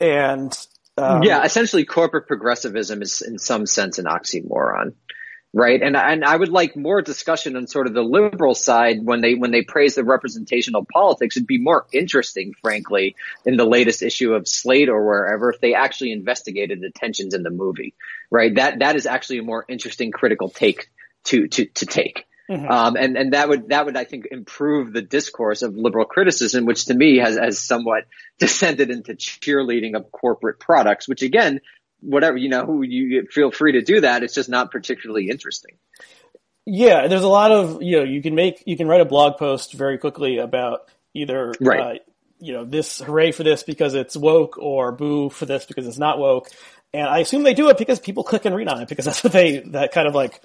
[0.00, 0.56] And
[0.96, 4.94] um, yeah, essentially, corporate progressivism is in some sense an oxymoron
[5.54, 5.80] right?
[5.80, 9.34] And and I would like more discussion on sort of the liberal side when they
[9.34, 11.36] when they praise the representational politics.
[11.36, 13.14] It'd be more interesting, frankly,
[13.46, 17.44] in the latest issue of Slate or wherever if they actually investigated the tensions in
[17.44, 17.94] the movie,
[18.30, 18.54] right?
[18.56, 20.90] That that is actually a more interesting critical take
[21.24, 22.26] to to to take.
[22.50, 22.70] Mm-hmm.
[22.70, 26.66] Um, and, and that would, that would, I think, improve the discourse of liberal criticism,
[26.66, 28.04] which to me has, has somewhat
[28.38, 31.62] descended into cheerleading of corporate products, which again,
[32.04, 34.22] whatever, you know, you feel free to do that.
[34.22, 35.76] It's just not particularly interesting.
[36.66, 39.36] Yeah, there's a lot of you know you can make you can write a blog
[39.36, 41.80] post very quickly about either right.
[41.80, 41.94] uh,
[42.38, 45.98] you know this hooray for this because it's woke or boo for this because it's
[45.98, 46.48] not woke,
[46.94, 49.22] and I assume they do it because people click and read on it because that's
[49.22, 50.40] what they that kind of like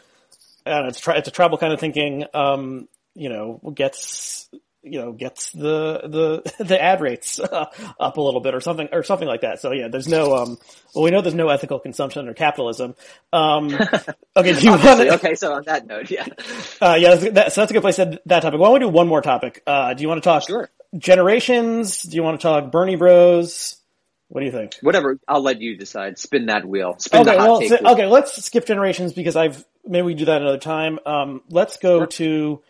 [0.65, 2.25] I don't know, it's, it's a tribal kind of thinking.
[2.33, 4.49] Um, you know, gets
[4.91, 6.01] you know gets the
[6.57, 7.65] the the ad rates uh,
[7.99, 9.59] up a little bit or something or something like that.
[9.61, 10.57] So yeah, there's no um
[10.93, 12.95] well we know there's no ethical consumption or capitalism.
[13.33, 13.67] Um
[14.35, 16.25] okay, do you want to, okay, so on that note, yeah.
[16.81, 18.59] Uh yeah, that's, that, so that's a good place to that topic.
[18.59, 19.61] Why don't we do one more topic?
[19.67, 20.69] Uh do you want to talk Sure.
[20.97, 22.03] generations?
[22.03, 23.75] Do you want to talk Bernie Bros?
[24.29, 24.75] What do you think?
[24.81, 26.19] Whatever, I'll let you decide.
[26.19, 26.95] Spin that wheel.
[26.99, 27.87] Spin Okay, well, so- wheel.
[27.93, 30.99] okay, let's skip generations because I've maybe we do that another time.
[31.05, 32.61] Um, let's go to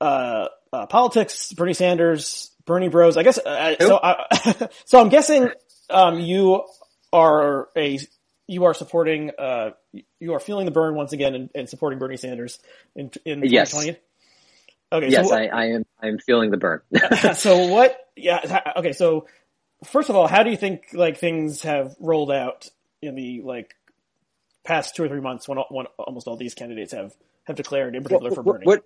[0.00, 1.52] uh, uh, politics.
[1.52, 3.16] Bernie Sanders, Bernie Bros.
[3.16, 3.38] I guess.
[3.38, 5.50] Uh, so, I, so I'm guessing
[5.88, 6.64] um, you
[7.12, 7.98] are a
[8.46, 9.70] you are supporting uh,
[10.18, 12.58] you are feeling the burn once again and, and supporting Bernie Sanders
[12.96, 13.70] in in Yes.
[13.70, 13.98] 2020.
[14.92, 15.84] Okay, Yes, so I, I am.
[16.02, 16.80] I am feeling the burn.
[17.34, 17.96] so what?
[18.16, 18.72] Yeah.
[18.76, 18.92] Okay.
[18.92, 19.26] So
[19.84, 22.68] first of all, how do you think like things have rolled out
[23.00, 23.74] in the like
[24.64, 28.02] past two or three months when, when almost all these candidates have have declared, in
[28.02, 28.64] particular for Bernie?
[28.66, 28.82] what-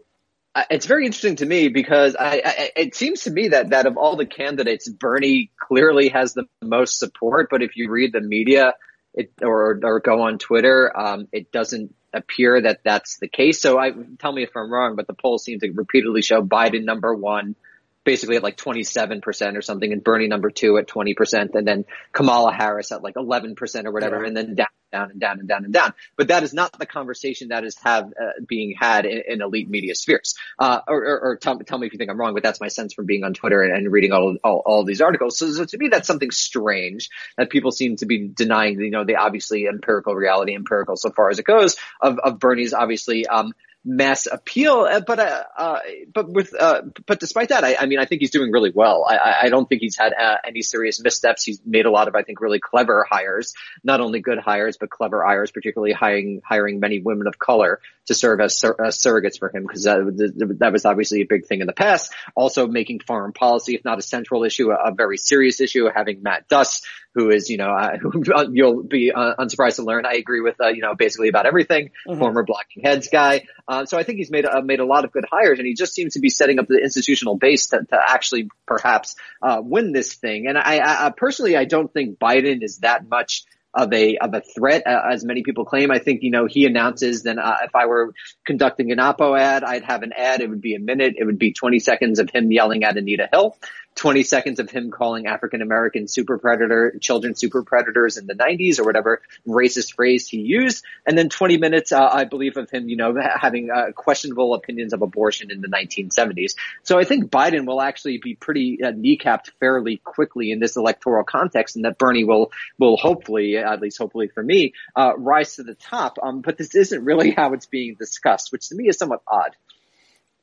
[0.71, 3.97] it's very interesting to me because I, I, it seems to me that, that of
[3.97, 7.49] all the candidates, Bernie clearly has the most support.
[7.51, 8.75] But if you read the media,
[9.15, 13.61] it, or or go on Twitter, um, it doesn't appear that that's the case.
[13.61, 16.85] So I tell me if I'm wrong, but the polls seem to repeatedly show Biden
[16.85, 17.57] number one,
[18.05, 22.53] basically at like 27% or something, and Bernie number two at 20%, and then Kamala
[22.53, 24.27] Harris at like 11% or whatever, Yeah.
[24.29, 25.93] and then down, down and down and down and down.
[26.17, 29.69] But that is not the conversation that is have uh, being had in, in elite
[29.69, 30.35] media spheres.
[30.59, 32.69] Uh, or, or, or tell, tell me if you think I'm wrong, but that's my
[32.69, 35.37] sense from being on Twitter and, and reading all, all all these articles.
[35.39, 38.81] So, so to me, that's something strange that people seem to be denying.
[38.81, 42.73] You know, the obviously empirical reality, empirical so far as it goes, of of Bernie's
[42.75, 43.27] obviously.
[43.27, 43.53] Um,
[43.85, 45.79] mass appeal, uh, but uh, uh,
[46.13, 49.05] but with uh, but despite that, I, I mean, I think he's doing really well.
[49.09, 51.45] I- I, don't think he's had uh, any serious missteps.
[51.45, 54.91] He's made a lot of, I think, really clever hires, not only good hires but
[54.91, 59.39] clever hires, particularly hiring hiring many women of color to serve as, sur- as surrogates
[59.39, 62.13] for him because that, that was obviously a big thing in the past.
[62.35, 65.89] Also, making foreign policy, if not a central issue, a, a very serious issue.
[65.95, 66.83] Having Matt Duss,
[67.15, 70.61] who is, you know, uh, who you'll be uh, unsurprised to learn, I agree with,
[70.61, 71.91] uh, you know, basically about everything.
[72.09, 72.19] Mhm.
[72.19, 73.47] Former Bloggingheads guy.
[73.67, 75.75] Uh, so I think he's made uh, made a lot of good hires, and he
[75.75, 79.93] just seems to be setting up the institutional base to, to actually perhaps uh, win
[79.93, 80.47] this thing.
[80.49, 83.45] And I, I, I personally, I don't think Biden is that much
[83.75, 85.91] of a of a threat uh, as many people claim.
[85.91, 87.23] I think you know he announces.
[87.23, 88.15] Then uh, if I were
[88.47, 90.41] conducting an Oppo ad, I'd have an ad.
[90.41, 91.15] It would be a minute.
[91.19, 93.57] It would be 20 seconds of him yelling at Anita Hill.
[93.97, 98.79] 20 seconds of him calling African American super predator, children super predators in the 90s
[98.79, 100.85] or whatever racist phrase he used.
[101.07, 104.93] And then 20 minutes, uh, I believe, of him, you know, having uh, questionable opinions
[104.93, 106.55] of abortion in the 1970s.
[106.83, 111.25] So I think Biden will actually be pretty uh, kneecapped fairly quickly in this electoral
[111.25, 115.63] context and that Bernie will, will hopefully, at least hopefully for me, uh, rise to
[115.63, 116.19] the top.
[116.23, 119.57] Um, but this isn't really how it's being discussed, which to me is somewhat odd.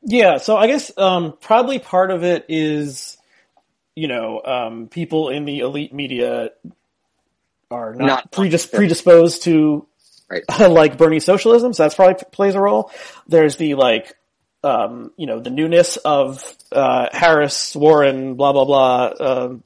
[0.04, 3.18] Yeah, so I guess um, probably part of it is,
[3.96, 6.50] you know, um, people in the elite media
[7.70, 9.88] are not, Not- predis- predisposed to
[10.32, 10.44] Right.
[10.70, 12.90] like Bernie socialism, so that's probably plays a role.
[13.28, 14.16] There's the like,
[14.64, 19.64] um, you know, the newness of uh, Harris, Warren, blah blah blah, um,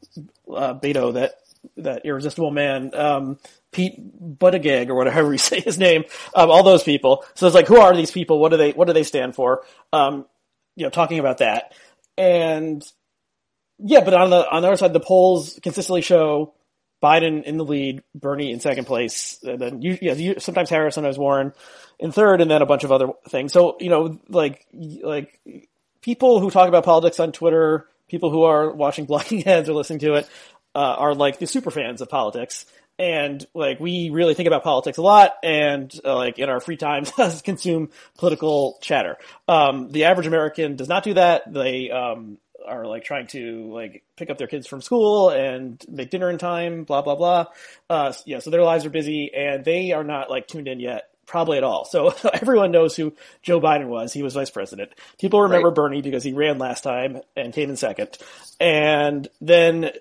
[0.52, 1.36] uh, Beto, that
[1.78, 3.38] that irresistible man, um,
[3.72, 4.00] Pete
[4.40, 6.04] Buttigieg or whatever you say his name,
[6.34, 7.24] um, all those people.
[7.36, 8.40] So it's like, who are these people?
[8.40, 9.64] What do they what do they stand for?
[9.94, 10.26] Um,
[10.76, 11.74] you know, talking about that,
[12.18, 12.84] and
[13.80, 16.54] yeah, but on the on the other side, the polls consistently show
[17.04, 20.96] Biden in the lead, Bernie in second place, and then you, yeah, you, sometimes Harris,
[20.96, 21.54] sometimes Warren
[22.00, 23.54] in third, and then a bunch of other things.
[23.54, 25.40] So you know, like like
[26.02, 30.16] people who talk about politics on Twitter, people who are watching Blocking or listening to
[30.16, 30.30] it,
[30.74, 32.66] uh, are like the super fans of politics.
[32.98, 36.78] And like we really think about politics a lot, and uh, like in our free
[36.78, 37.04] time,
[37.44, 39.18] consume political chatter.
[39.50, 41.52] Um, the average American does not do that.
[41.52, 42.38] They um,
[42.68, 46.38] are like trying to like pick up their kids from school and make dinner in
[46.38, 47.46] time, blah blah blah.
[47.90, 51.10] Uh, yeah, so their lives are busy and they are not like tuned in yet,
[51.26, 51.86] probably at all.
[51.86, 54.14] So everyone knows who Joe Biden was.
[54.14, 54.92] He was vice president.
[55.20, 55.76] People remember Right.
[55.76, 58.18] Bernie because he ran last time and came in second.
[58.60, 59.92] And then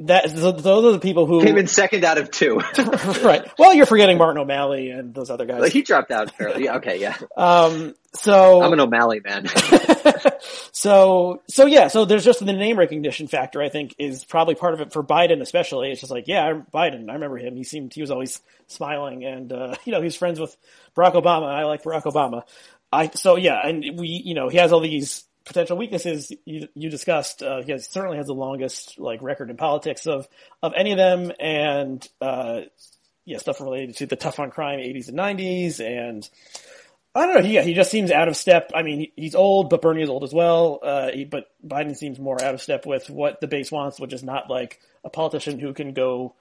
[0.00, 2.60] that those are the people who came in second out of two.
[3.22, 3.50] right.
[3.58, 5.60] Well, you're forgetting Martin O'Malley and those other guys.
[5.60, 6.64] Like he dropped out fairly.
[6.64, 7.16] Yeah, okay, yeah.
[7.36, 7.94] Um.
[8.14, 9.46] So I'm an O'Malley man.
[10.72, 11.88] so so yeah.
[11.88, 13.60] So there's just the name recognition factor.
[13.60, 15.90] I think is probably part of it for Biden, especially.
[15.90, 17.10] It's just like, yeah, Biden.
[17.10, 17.56] I remember him.
[17.56, 20.56] He seemed he was always smiling, and uh, you know he's friends with
[20.96, 21.46] Barack Obama.
[21.48, 22.44] I like Barack Obama.
[22.92, 26.90] I so yeah, and we you know he has all these potential weaknesses you, you
[26.90, 27.42] discussed.
[27.42, 30.28] Uh, he has, certainly has the longest like record in politics of
[30.62, 32.60] of any of them, and uh,
[33.24, 36.28] yeah, stuff related to the tough on crime '80s and '90s, and
[37.14, 37.50] I don't know.
[37.50, 38.70] Yeah, he just seems out of step.
[38.74, 40.78] I mean, he's old, but Bernie is old as well.
[40.82, 44.12] Uh, he, but Biden seems more out of step with what the base wants, which
[44.12, 46.34] is not like a politician who can go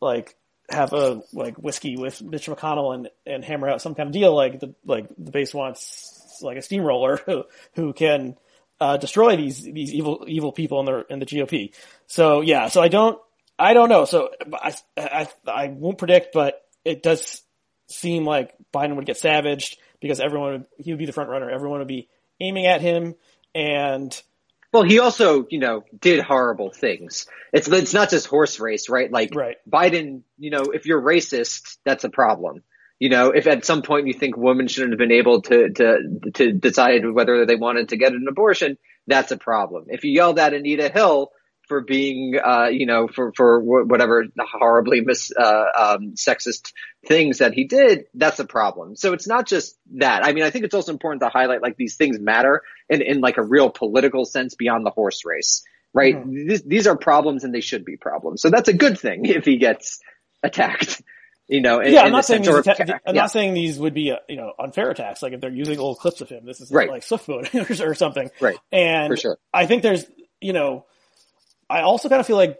[0.00, 0.36] like
[0.70, 4.34] have a like whiskey with Mitch McConnell and and hammer out some kind of deal
[4.34, 6.11] like the like the base wants
[6.42, 8.36] like a steamroller who who can
[8.80, 11.72] uh, destroy these these evil evil people in the in the GOP.
[12.06, 13.18] So yeah, so I don't
[13.58, 14.04] I don't know.
[14.04, 17.42] So I I I won't predict, but it does
[17.88, 21.50] seem like Biden would get savaged because everyone would, he would be the front runner.
[21.50, 22.08] Everyone would be
[22.40, 23.14] aiming at him
[23.54, 24.20] and.
[24.72, 27.26] Well, he also, you know, did horrible things.
[27.52, 29.12] It's it's not just horse race, right?
[29.12, 29.56] Like right.
[29.70, 32.62] Biden, you know, if you're racist, that's a problem.
[33.02, 36.30] You know, if at some point you think women shouldn't have been able to to
[36.34, 38.78] to decide whether they wanted to get an abortion,
[39.08, 39.86] that's a problem.
[39.88, 41.32] If you yelled at Anita Hill
[41.66, 46.72] for being, uh, you know, for for whatever horribly mis uh, um, sexist
[47.04, 48.94] things that he did, that's a problem.
[48.94, 50.24] So it's not just that.
[50.24, 53.20] I mean, I think it's also important to highlight like these things matter in in
[53.20, 56.14] like a real political sense beyond the horse race, right?
[56.14, 56.48] Mm-hmm.
[56.48, 58.42] These, these are problems and they should be problems.
[58.42, 59.98] So that's a good thing if he gets
[60.44, 61.02] attacked
[61.48, 63.22] you know, in, yeah, I'm not saying these, atta- I'm yeah.
[63.22, 65.22] not saying these would be, uh, you know, unfair attacks.
[65.22, 66.88] Like if they're using old clips of him, this is right.
[66.88, 68.30] like swift boating or, or something.
[68.40, 68.56] Right.
[68.70, 69.38] And For sure.
[69.52, 70.04] I think there's,
[70.40, 70.86] you know,
[71.68, 72.58] I also kind of feel like,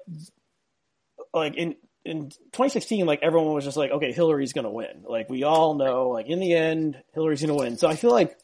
[1.32, 5.04] like in, in 2016, like everyone was just like, okay, Hillary's going to win.
[5.08, 7.78] Like we all know, like in the end, Hillary's going to win.
[7.78, 8.36] So I feel like,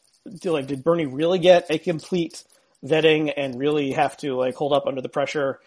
[0.45, 2.43] like, did Bernie really get a complete
[2.85, 5.59] vetting and really have to like hold up under the pressure?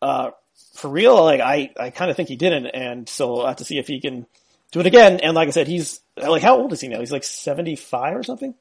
[0.00, 0.30] Uh,
[0.74, 3.64] for real, like I, I kind of think he didn't, and so I'll have to
[3.64, 4.26] see if he can
[4.70, 5.20] do it again.
[5.20, 7.00] And like I said, he's like, how old is he now?
[7.00, 8.54] He's like seventy five or something.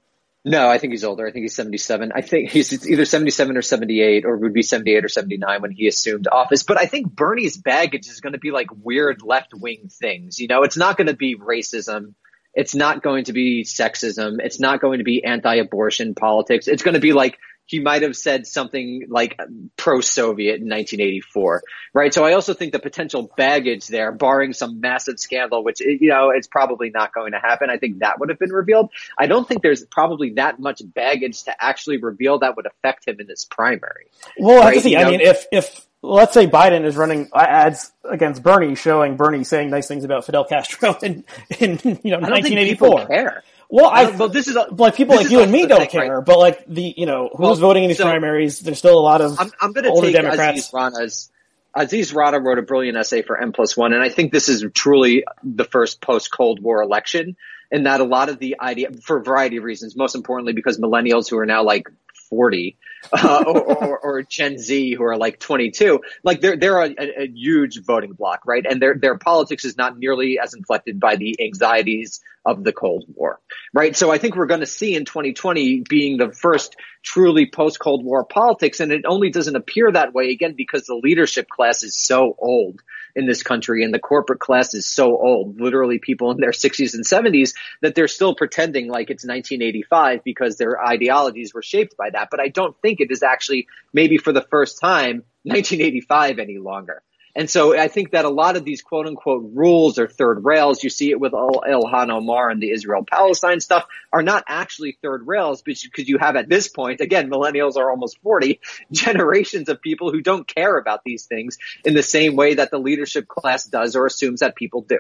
[0.44, 1.28] No, I think he's older.
[1.28, 2.12] I think he's 77.
[2.16, 5.88] I think he's either 77 or 78 or would be 78 or 79 when he
[5.88, 6.64] assumed office.
[6.64, 10.40] But I think Bernie's baggage is going to be like weird left wing things.
[10.40, 12.16] You know, it's not going to be racism.
[12.56, 14.40] It's not going to be sexism.
[14.44, 16.68] It's not going to be anti abortion politics.
[16.68, 17.38] It's going to be like
[17.72, 19.40] he might have said something like
[19.78, 21.64] pro-Soviet in 1984,
[21.94, 22.14] right?
[22.14, 26.32] So I also think the potential baggage there, barring some massive scandal, which, you know,
[26.32, 27.70] it's probably not going to happen.
[27.70, 28.92] I think that would have been revealed.
[29.18, 33.22] I don't think there's probably that much baggage to actually reveal that would affect him
[33.22, 34.08] in this primary.
[34.38, 34.64] Well, right?
[34.64, 34.92] I have to see.
[34.92, 39.44] You I mean, if, if, let's say Biden is running ads against Bernie, showing Bernie
[39.44, 41.24] saying nice things about Fidel Castro in,
[41.60, 43.08] in you know, 1984.
[43.08, 43.44] care.
[43.70, 46.26] Well, I well this is a, like people like you and me don't care, right?
[46.26, 48.60] but like the you know who's well, voting in these so primaries?
[48.60, 50.60] There's still a lot of I'm, I'm going to take Democrats.
[50.60, 51.32] Aziz Rana's.
[51.74, 54.66] Aziz Rana wrote a brilliant essay for n plus one, and I think this is
[54.74, 57.38] truly the first post Cold War election,
[57.72, 60.78] in that a lot of the idea, for a variety of reasons, most importantly because
[60.78, 61.88] millennials who are now like
[62.30, 62.76] 40
[63.12, 67.28] uh, or, or, or, Gen Z who are like 22, like they're they're a, a,
[67.28, 68.66] huge voting bloc, right?
[68.68, 73.06] And their their politics is not nearly as inflected by the anxieties of the Cold
[73.14, 73.40] War,
[73.74, 73.96] right?
[73.96, 78.04] So I think we're going to see in 2020 being the first truly post Cold
[78.04, 81.96] War politics, and it only doesn't appear that way again because the leadership class is
[81.96, 82.82] so old
[83.16, 86.94] in this country and the corporate class is so old, literally people in their 60s
[86.94, 92.10] and 70s, that they're still pretending like it's 1985 because their ideologies were shaped by
[92.10, 92.30] that.
[92.32, 97.02] But I don't think it is actually maybe for the first time 1985 any longer.
[97.36, 100.84] And so I think that a lot of these quote unquote rules or third rails,
[100.84, 105.28] you see it with Ilhan Omar and the Israel Palestine stuff, are not actually third
[105.28, 108.60] rails because you have at this point, again, millennials are almost 40,
[108.92, 112.80] generations of people who don't care about these things in the same way that the
[112.80, 115.00] leadership class does or assumes that people do.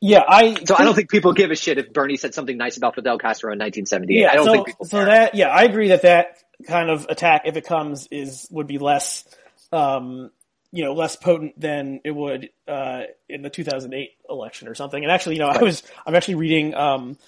[0.00, 0.50] Yeah, I.
[0.50, 2.96] So think, I don't think people give a shit if Bernie said something nice about
[2.96, 4.20] Fidel Castro in 1978.
[4.20, 4.84] Yeah, I don't so, think people.
[4.84, 5.06] So care.
[5.06, 6.36] that, yeah, I agree that that
[6.66, 9.24] kind of attack, if it comes, is would be less
[9.72, 10.30] um,
[10.72, 15.02] you know, less potent than it would uh, in the 2008 election or something.
[15.02, 17.18] And actually, you know, I was I'm actually reading um,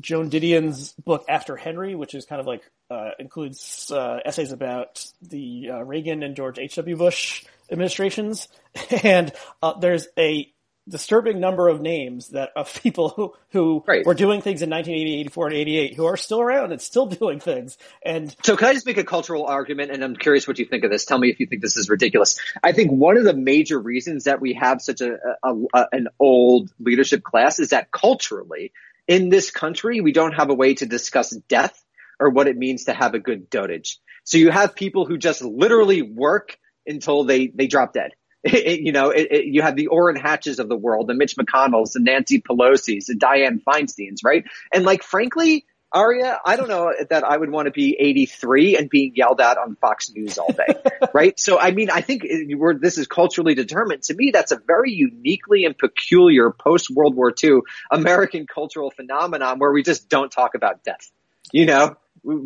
[0.00, 5.04] Joan Didion's book After Henry, which is kind of like uh, includes uh, essays about
[5.22, 6.76] the uh, Reagan and George H.
[6.76, 6.96] W.
[6.96, 8.48] Bush administrations,
[9.02, 10.52] and uh, there's a
[10.88, 14.04] disturbing number of names that of people who who Right.
[14.04, 17.40] were doing things in 1980, 84, and 88 who are still around and still doing
[17.40, 17.78] things.
[18.04, 19.90] And So can I just make a cultural argument?
[19.90, 21.04] And I'm curious what you think of this.
[21.04, 22.38] Tell me if you think this is ridiculous.
[22.62, 26.08] I think one of the major reasons that we have such a, a, a an
[26.18, 28.72] old leadership class is that culturally
[29.06, 31.82] in this country we don't have a way to discuss death
[32.20, 33.96] or what it means to have a good dotage.
[34.24, 38.12] So you have people who just literally work until they they drop dead.
[38.52, 41.36] It- you know, it, it, you have the Orrin Hatches of the world, the Mitch
[41.36, 44.44] McConnells, the Nancy Pelosi's, the Diane Feinsteins, right?
[44.72, 45.64] And like, frankly,
[45.94, 49.58] Aryeh, I don't know that I would want to be 83 and being yelled at
[49.58, 50.74] on Fox News all day,
[51.14, 51.38] right?
[51.38, 52.24] So, I mean, I think
[52.56, 54.02] we're, this is culturally determined.
[54.04, 57.60] To me, that's a very uniquely and peculiar post World War II
[57.92, 61.10] American cultural phenomenon where we just don't talk about death.
[61.52, 61.96] You know,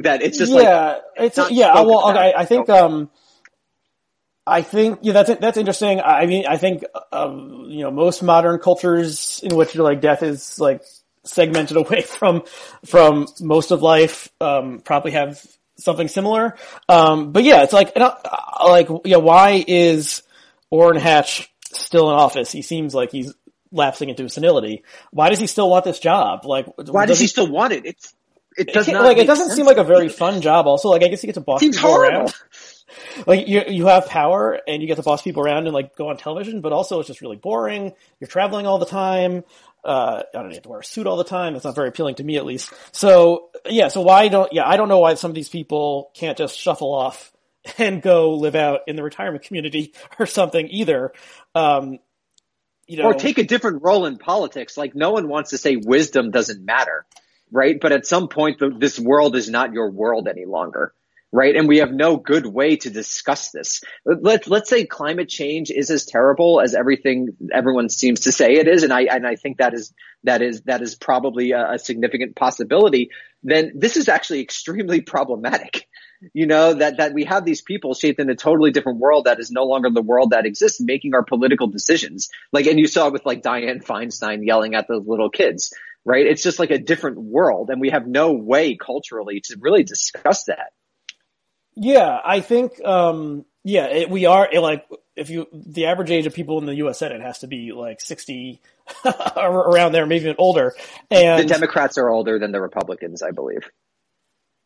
[0.02, 1.72] that it's just like, yeah, it's not yeah.
[1.74, 2.36] Well, okay, about.
[2.36, 3.10] I think um,
[4.48, 6.00] I think yeah, that's that's interesting.
[6.00, 10.58] I mean, I think um, you know, most modern cultures in which like death is
[10.58, 10.82] like
[11.24, 12.42] segmented away from
[12.84, 15.44] from most of life um, probably have
[15.76, 16.56] something similar.
[16.88, 20.22] Um, but yeah, it's like like yeah, why is
[20.70, 22.50] Orrin Hatch still in office?
[22.50, 23.34] He seems like he's
[23.70, 24.82] lapsing into senility.
[25.10, 26.44] Why does he still want this job?
[26.44, 27.84] Like, why does he still want it?
[27.84, 28.14] It's,
[28.56, 30.66] it does it, not like it doesn't seem like a very fun job.
[30.66, 32.18] Also, like I guess he gets a boss Seems horrible.
[32.18, 32.34] around.
[33.26, 36.08] Like you, you have power and you get to boss people around and like go
[36.08, 37.92] on television, but also it's just really boring.
[38.20, 39.44] You're traveling all the time.
[39.84, 41.54] Uh, I don't have to wear a suit all the time.
[41.54, 42.72] It's not very appealing to me, at least.
[42.92, 44.66] So yeah, so why don't yeah?
[44.66, 47.32] I don't know why some of these people can't just shuffle off
[47.78, 51.12] and go live out in the retirement community or something either.
[51.54, 51.98] Um,
[52.86, 54.76] you know, or take a different role in politics.
[54.76, 57.04] Like no one wants to say wisdom doesn't matter,
[57.52, 57.78] right?
[57.78, 60.94] But at some point, the, this world is not your world any longer,
[61.32, 61.54] right?
[61.54, 63.82] And we have no good way to discuss this.
[64.04, 68.68] Let, let's say climate change is as terrible as everything everyone seems to say it
[68.68, 69.92] is, and I and I think that is
[70.24, 73.10] that is that is probably a, a significant possibility.
[73.42, 75.86] Then this is actually extremely problematic
[76.32, 79.38] you know that that we have these people shaped in a totally different world that
[79.38, 83.08] is no longer the world that exists making our political decisions like and you saw
[83.08, 85.72] with like diane feinstein yelling at those little kids
[86.04, 89.84] right it's just like a different world and we have no way culturally to really
[89.84, 90.72] discuss that
[91.80, 96.26] Yeah, I think, um, yeah, it, we are it, like, if you, the average age
[96.26, 96.98] of people in the U.S.
[96.98, 98.60] Senate has to be like 60
[99.36, 100.74] around there, maybe even older.
[101.10, 103.68] And the democrats are older than the republicans i believe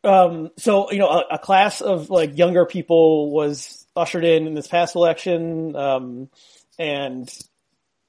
[0.03, 4.53] um, so, you know, a, a class of like younger people was ushered in in
[4.53, 5.75] this past election.
[5.75, 6.29] Um,
[6.77, 7.31] and,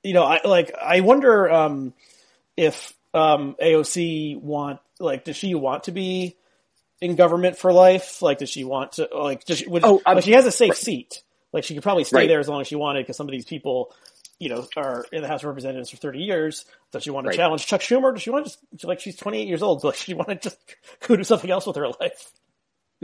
[0.03, 1.95] you know, I like, I wonder, um,
[2.57, 6.37] if, um, AOC want, like, does she want to be
[7.05, 8.23] in government for life?
[8.23, 10.77] Like, does she want to, like, does she, would, Oh, like, she has a safe
[10.77, 11.23] seat.
[11.53, 12.29] Like, she could probably stay Right.
[12.29, 13.95] there as long as she wanted because some of these people,
[14.39, 16.65] you know, are in the House of Representatives for 30 years.
[16.93, 17.37] Does she want to Right.
[17.37, 18.13] challenge Chuck Schumer?
[18.15, 19.85] Does she want to just, like, she's 28 years old.
[19.85, 20.59] Like, she want to just
[21.07, 22.33] go do something else with her life?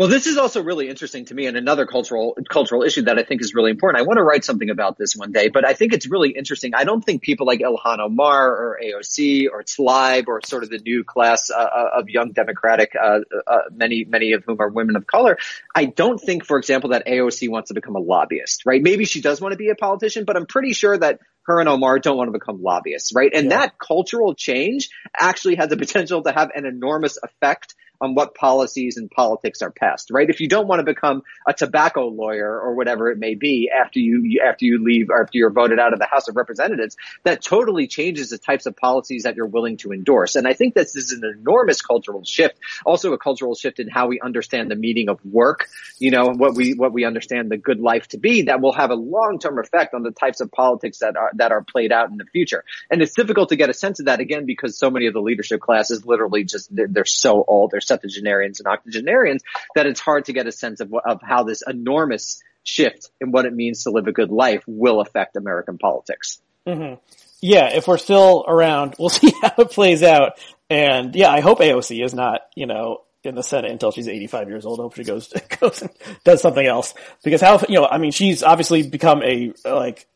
[0.01, 3.23] Well, this is also really interesting to me and another cultural cultural issue that I
[3.23, 4.01] think is really important.
[4.01, 6.75] I want to write something about this one day, but I think it's really interesting.
[6.75, 10.79] I don't think people like Ilhan Omar or AOC or Tlaib or sort of the
[10.79, 15.07] new class uh, of young Democratic, uh, uh, many many of whom are women of
[15.07, 15.37] color.
[15.75, 18.83] I don't think, for example, that AOC wants to become a lobbyist, right?
[18.83, 21.69] Maybe she does want to be a politician, but I'm pretty sure that her and
[21.69, 23.33] Omar don't want to become lobbyists, right?
[23.35, 23.59] And Yeah.
[23.59, 28.97] that cultural change actually has the potential to have an enormous effect on what policies
[28.97, 30.29] and politics are passed, right?
[30.29, 33.99] If you don't want to become a tobacco lawyer or whatever it may be after
[33.99, 37.43] you after you leave or after you're voted out of the House of Representatives, that
[37.43, 40.37] totally changes the types of policies that you're willing to endorse.
[40.37, 44.09] And I think this is an enormous cultural shift, also a cultural shift in how
[44.09, 47.81] we understand the meaning of work, you know, what we what we understand the good
[47.81, 51.17] life to be that will have a long-term effect on the types of politics that
[51.17, 52.65] are that are played out in the future.
[52.91, 55.21] And it's difficult to get a sense of that again because so many of the
[55.21, 59.43] leadership classes literally just they're, they're so old, they're septuagenarians and octogenarians
[59.75, 63.47] that it's hard to get a sense of of how this enormous shift in what
[63.47, 66.41] it means to live a good life will affect American politics.
[66.67, 66.95] Mm-hmm.
[67.41, 70.39] Yeah, if we're still around, we'll see how it plays out.
[70.69, 74.49] And yeah, I hope AOC is not, you know, in the Senate until she's 85
[74.49, 74.81] years old.
[74.81, 75.29] I hope she goes,
[75.61, 75.91] goes and
[76.25, 76.95] does something else.
[77.23, 80.07] Because how, you know, I mean, she's obviously become a, like,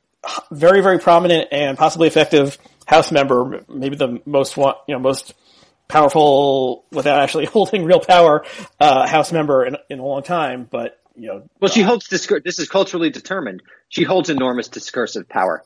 [0.51, 5.35] very, very prominent and possibly effective House member, maybe the most you know, most
[5.89, 8.45] powerful without actually holding real power,
[8.80, 10.66] uh, House member in, in a long time.
[10.70, 13.62] But, you know, Well, she holds discur- this is culturally determined.
[13.89, 15.62] She holds enormous discursive power.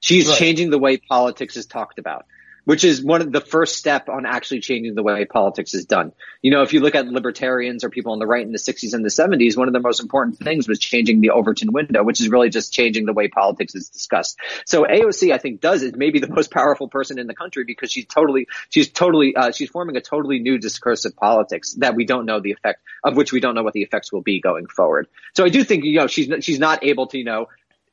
[0.00, 0.38] She's Right.
[0.38, 2.26] changing the way politics is talked about.
[2.64, 6.12] Which is one of the first step on actually changing the way politics is done.
[6.42, 8.94] You know, if you look at libertarians or people on the right in the 60s
[8.94, 12.20] and the 70s, one of the most important things was changing the Overton window, which
[12.20, 14.38] is really just changing the way politics is discussed.
[14.66, 17.90] So AOC, I think, does is maybe the most powerful person in the country because
[17.90, 22.26] she's totally, she's totally, uh, she's forming a totally new discursive politics that we don't
[22.26, 25.08] know the effect of which we don't know what the effects will be going forward.
[25.34, 27.48] So I do think, you know, she's, she's not able to, you know,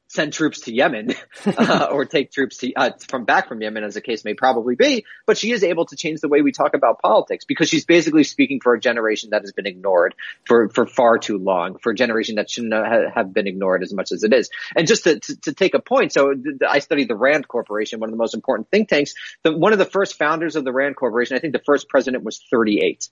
[0.10, 3.94] send troops to Yemen uh, or take troops to, uh, from back from Yemen, as
[3.94, 5.06] the case may probably be.
[5.26, 8.24] But she is able to change the way we talk about politics because she's basically
[8.24, 10.16] speaking for a generation that has been ignored
[10.46, 14.12] for for far too long, for a generation that shouldn't have been ignored as much
[14.12, 14.50] as it is.
[14.76, 16.34] And just to, to, to take a point, so
[16.68, 19.14] I studied the Rand Corporation, one of the most important think tanks.
[19.44, 22.24] The, one of the first founders of the Rand Corporation, I think the first president
[22.24, 23.10] was 38.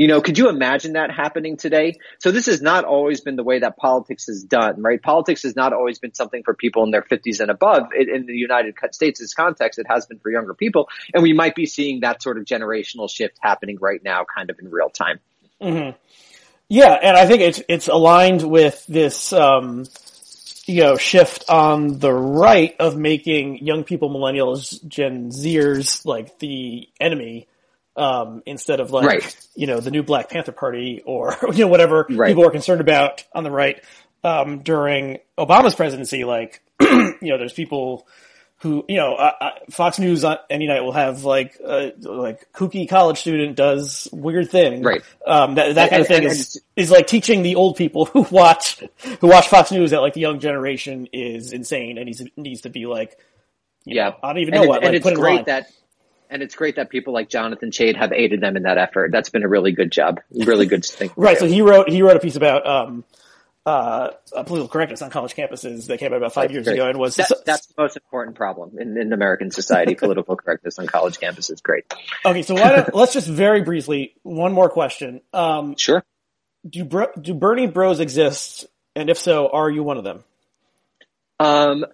[0.00, 1.98] You know, could you imagine that happening today?
[2.20, 5.00] So this has not always been the way that politics is done, right?
[5.00, 7.88] Politics has not always been something for people in their 50s and above.
[7.92, 10.88] It, in the United States' context, it has been for younger people.
[11.12, 14.58] And we might be seeing that sort of generational shift happening right now, kind of
[14.58, 15.20] in real time.
[15.60, 15.94] Mm-hmm.
[16.70, 19.84] Yeah, and I think it's it's aligned with this um,
[20.64, 26.88] you know shift on the right of making young people, millennials, Gen Zers like the
[26.98, 27.48] enemy
[28.00, 29.48] um, instead of like right.
[29.54, 32.28] you know the new Black Panther Party or you know whatever right.
[32.28, 33.82] people are concerned about on the right
[34.24, 36.24] um, during Obama's presidency.
[36.24, 38.08] Like you know, there's people
[38.60, 42.50] who you know uh, uh, Fox News on any night will have like uh, like
[42.54, 45.02] kooky college student does weird thing, right?
[45.26, 47.76] Um, that that kind and, of thing and, is and, is like teaching the old
[47.76, 48.82] people who watch
[49.20, 52.70] who watch Fox News that like the young generation is insane and needs needs to
[52.70, 53.18] be like.
[53.84, 54.82] yeah, know, I don't even know what.
[54.82, 55.70] And like, it's great that
[56.30, 59.10] and it's great that people like Jonathan Chait have aided them in that effort.
[59.12, 61.10] That's been a really good job, really good thing.
[61.16, 61.36] right.
[61.36, 63.04] So he wrote he wrote a piece about um,
[63.66, 66.74] uh, political correctness on college campuses that came out about five that's years great.
[66.74, 69.94] ago, and was that, that's the most important problem in, in American society.
[70.00, 71.62] political correctness on college campuses.
[71.62, 71.84] Great.
[72.24, 75.20] Okay, so why don't, let's just very briefly one more question.
[75.32, 76.04] Um, sure.
[76.68, 76.88] Do
[77.20, 80.24] do Bernie Bros exist, and if so, are you one of them?
[81.38, 81.86] Um,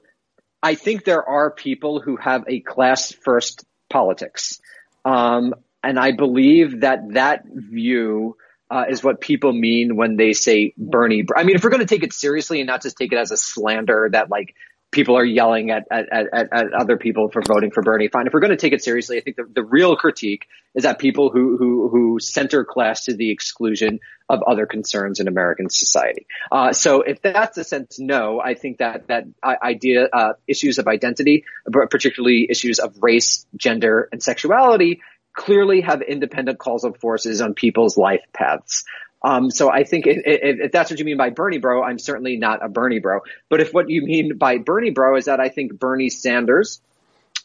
[0.62, 4.60] I think there are people who have a class first politics.
[5.04, 8.36] Um, and I believe that that view
[8.70, 11.24] uh, is what people mean when they say Bernie.
[11.36, 13.30] I mean, if we're going to take it seriously and not just take it as
[13.30, 14.54] a slander that like
[14.96, 18.26] people are yelling at, at, at, at other people for voting for Bernie, fine.
[18.26, 20.98] If we're going to take it seriously, I think the, the real critique is that
[20.98, 26.26] people who, who, who center class to the exclusion of other concerns in American society.
[26.50, 30.88] Uh, so if that's the sense, no, I think that that idea, uh, issues of
[30.88, 35.02] identity, particularly issues of race, gender, and sexuality,
[35.34, 38.84] clearly have independent causal forces on people's life paths.
[39.22, 41.98] Um, so I think if, if, if, that's what you mean by Bernie bro, I'm
[41.98, 43.20] certainly not a Bernie bro.
[43.48, 46.80] But if what you mean by Bernie bro is that I think Bernie Sanders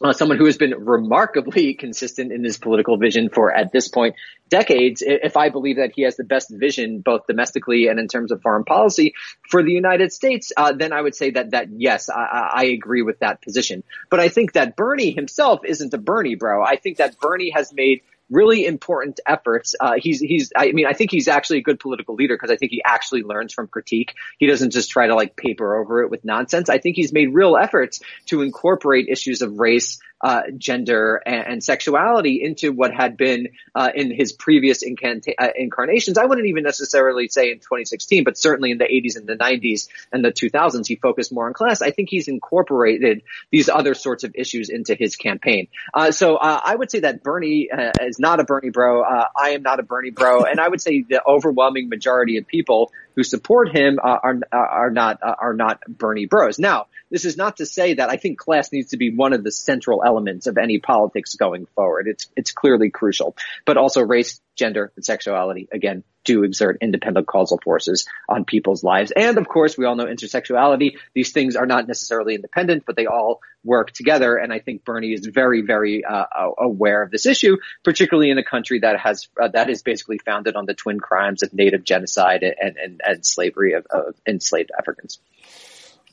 [0.02, 4.16] uh, someone who has been remarkably consistent in his political vision for at this point
[4.48, 8.30] decades if i believe that he has the best vision both domestically and in terms
[8.32, 9.14] of foreign policy
[9.48, 13.02] for the united states uh, then i would say that that yes I, I, agree
[13.02, 16.98] with that position but i think that bernie himself isn't a bernie bro i think
[16.98, 19.74] that bernie has made really important efforts.
[19.78, 22.56] Uh, he's he's I mean I think he's actually a good political leader because I
[22.56, 24.14] think he actually learns from critique.
[24.38, 26.68] He doesn't just try to like paper over it with nonsense.
[26.68, 31.64] I think he's made real efforts to incorporate issues of race, uh, gender and, and,
[31.64, 36.16] sexuality into what had been uh, in his previous incanta- uh, incarnations.
[36.16, 39.88] I wouldn't even necessarily say in 2016, but certainly in the 80s and the 90s
[40.12, 41.82] and the 2000s, he focused more on class.
[41.82, 45.66] I think he's incorporated these other sorts of issues into his campaign.
[45.92, 49.02] Uh, so uh, I would say that Bernie uh, is not a Bernie bro.
[49.02, 52.92] I am not a Bernie bro, and I would say the overwhelming majority of people
[53.16, 56.58] who support him are are not are not Bernie bros.
[56.58, 59.44] Now this is not to say that I think class needs to be one of
[59.44, 62.08] the central elements of any politics going forward.
[62.08, 63.36] It's, it's clearly crucial,
[63.66, 69.12] but also race, gender, and sexuality, again, do exert independent causal forces on people's lives.
[69.14, 70.96] And of course, we all know intersectionality.
[71.14, 74.36] These things are not necessarily independent, but they all work together.
[74.36, 76.24] And I think Bernie is very, very uh,
[76.58, 80.56] aware of this issue, particularly in a country that has uh, that is basically founded
[80.56, 85.18] on the twin crimes of native genocide and and, and slavery of, of enslaved Africans.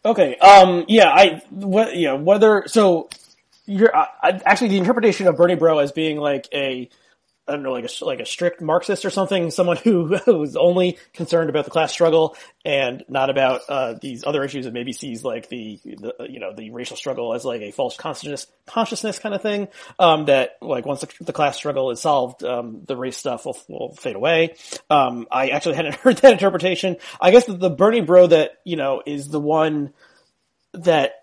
[0.05, 0.37] Okay.
[0.37, 0.85] Um.
[0.87, 1.09] Yeah.
[1.09, 1.41] I.
[1.49, 1.95] What.
[1.95, 2.13] Yeah.
[2.13, 2.63] Whether.
[2.67, 3.09] So.
[3.71, 6.89] You're uh, actually the interpretation of Bernie Bro as being like a
[7.49, 10.99] I don't know, like a like a strict Marxist or something, someone who who's only
[11.13, 15.23] concerned about the class struggle and not about uh, these other issues, and maybe sees
[15.23, 19.33] like the, the you know the racial struggle as like a false consciousness consciousness kind
[19.33, 19.67] of thing.
[19.97, 23.57] Um, that like once the, the, class struggle is solved, um, the race stuff will,
[23.67, 24.55] will fade away.
[24.89, 26.97] Um, I actually hadn't heard that interpretation.
[27.19, 29.93] I guess the, the Bernie Bro that you know is the one
[30.73, 31.18] that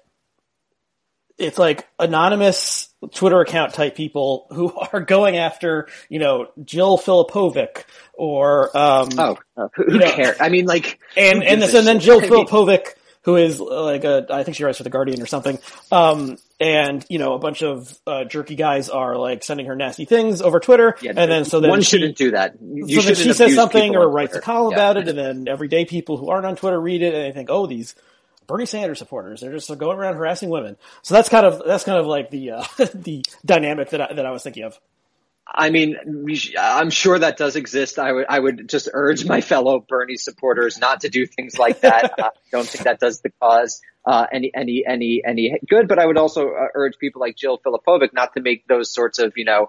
[1.39, 7.85] it's like anonymous Twitter account type people who are going after, you know, Jill Filipovic
[8.15, 10.37] or, um, oh, uh, who, who cares?
[10.41, 12.89] I mean, like, and, and, this, and then Jill I mean, Filipovic,
[13.23, 15.59] who is uh, like a, I think she writes for the Guardian or something.
[15.91, 20.05] Um, and you know, a bunch of uh, jerky guys are like sending her nasty
[20.07, 22.55] things over Twitter, Yeah, and then so then one she, shouldn't do that.
[22.63, 24.77] You so then she says something or writes a column Yeah.
[24.77, 27.51] about it, and then everyday people who aren't on Twitter read it and they think,
[27.51, 27.95] oh, these
[28.47, 30.77] Bernie Sanders supporters, they're just going around harassing women.
[31.03, 32.65] So that's kind of that's kind of like the uh,
[32.95, 34.79] the dynamic that I, that I was thinking of.
[35.49, 35.97] I mean,
[36.59, 37.99] I'm sure that does exist.
[38.01, 41.83] I would, I would just urge my fellow Bernie supporters not to do things like
[41.83, 42.15] that.
[42.19, 45.87] I don't think that does the cause uh, any, any, any, any good.
[45.87, 49.21] But I would also uh, urge people like Jill Filipovic not to make those sorts
[49.21, 49.69] of, you know,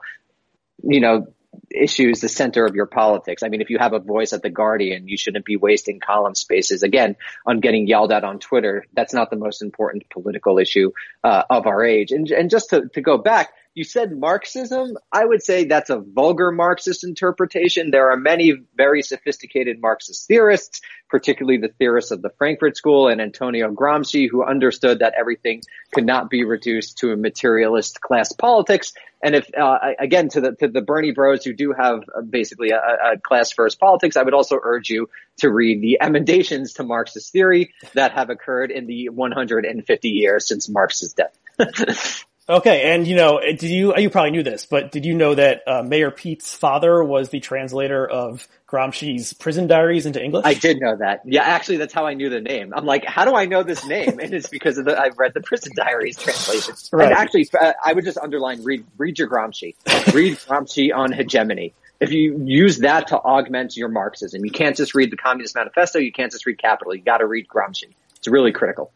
[0.82, 1.28] you know,
[1.70, 3.44] issues the center of your politics.
[3.44, 6.36] I mean, if you have a voice at the Guardian, you shouldn't be wasting column
[6.36, 7.16] spaces again
[7.46, 8.86] on getting yelled at on Twitter.
[8.94, 10.92] That's not the most important political issue
[11.24, 12.12] uh, of our age.
[12.12, 14.98] And and just to, to go back, you said Marxism.
[15.12, 17.92] I would say that's a vulgar Marxist interpretation.
[17.92, 20.82] There are many very sophisticated Marxist theorists,
[21.12, 25.62] particularly the theorists of the Frankfurt School and Antonio Gramsci, who understood that everything
[25.94, 28.94] could not be reduced to a materialist class politics.
[29.22, 32.72] And if, uh, again, to the, to the Bernie bros who do have uh, basically
[32.72, 35.08] a, a class first politics, I would also urge you
[35.42, 40.68] to read the emendations to Marxist theory that have occurred in the 150 years since
[40.68, 42.26] Marx's death.
[42.50, 45.64] Okay, and you know, did you you probably knew this, but did you know that
[45.68, 50.46] uh, Mayor Pete's father was the translator of Gramsci's Prison Diaries into English?
[50.46, 51.24] I did know that.
[51.26, 52.74] Yeah, actually, that's how I knew the name.
[52.74, 54.20] I'm like, how do I know this name?
[54.20, 56.76] And it's because of the, I've read the Prison Diaries translation.
[56.94, 57.10] Right.
[57.10, 59.76] And actually, uh, I would just underline, read, read your Gramsci.
[60.14, 61.74] read Gramsci on hegemony.
[62.00, 66.00] If you use that to augment your Marxism, you can't just read the Communist Manifesto,
[66.00, 67.94] you can't just read Capital, you gotta read Gramsci.
[68.28, 68.92] It's really critical.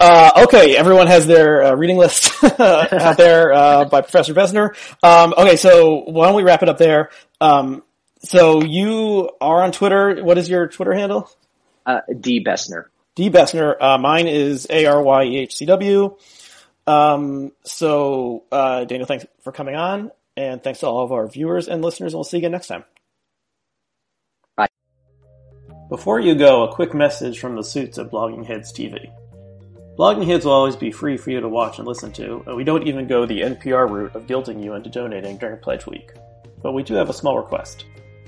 [0.00, 4.74] Uh, okay, everyone has their uh, reading list out there uh, by Professor Bessner.
[5.00, 7.10] Um, okay, so why don't we wrap it up there?
[7.40, 7.84] Um,
[8.18, 10.24] so you are on Twitter.
[10.24, 11.30] What is your Twitter handle?
[11.86, 12.42] Uh, D.
[12.44, 12.86] Bessner.
[13.14, 13.80] D Bessner.
[13.80, 16.16] Uh, mine is A R Y E H C W.
[16.88, 21.68] Um, so uh, Daniel, thanks for coming on, and thanks to all of our viewers
[21.68, 22.12] and listeners.
[22.12, 22.82] And we'll see you again next time.
[25.88, 29.10] Before you go, a quick message from the suits at Bloggingheads TV.
[29.96, 32.86] Bloggingheads will always be free for you to watch and listen to, and we don't
[32.86, 36.12] even go the NPR route of guilting you into donating during Pledge Week.
[36.62, 37.86] But we do have a small request.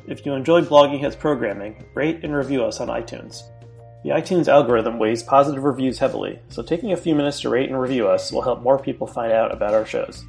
[0.08, 3.42] If you enjoy Bloggingheads programming, rate and review us on iTunes.
[4.04, 7.78] The iTunes algorithm weighs positive reviews heavily, so taking a few minutes to rate and
[7.78, 10.24] review us will help more people find out about our shows.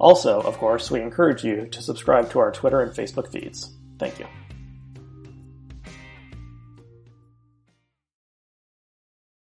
[0.00, 3.76] Also, of course, we encourage you to subscribe to our Twitter and Facebook feeds.
[4.00, 4.26] Thank you.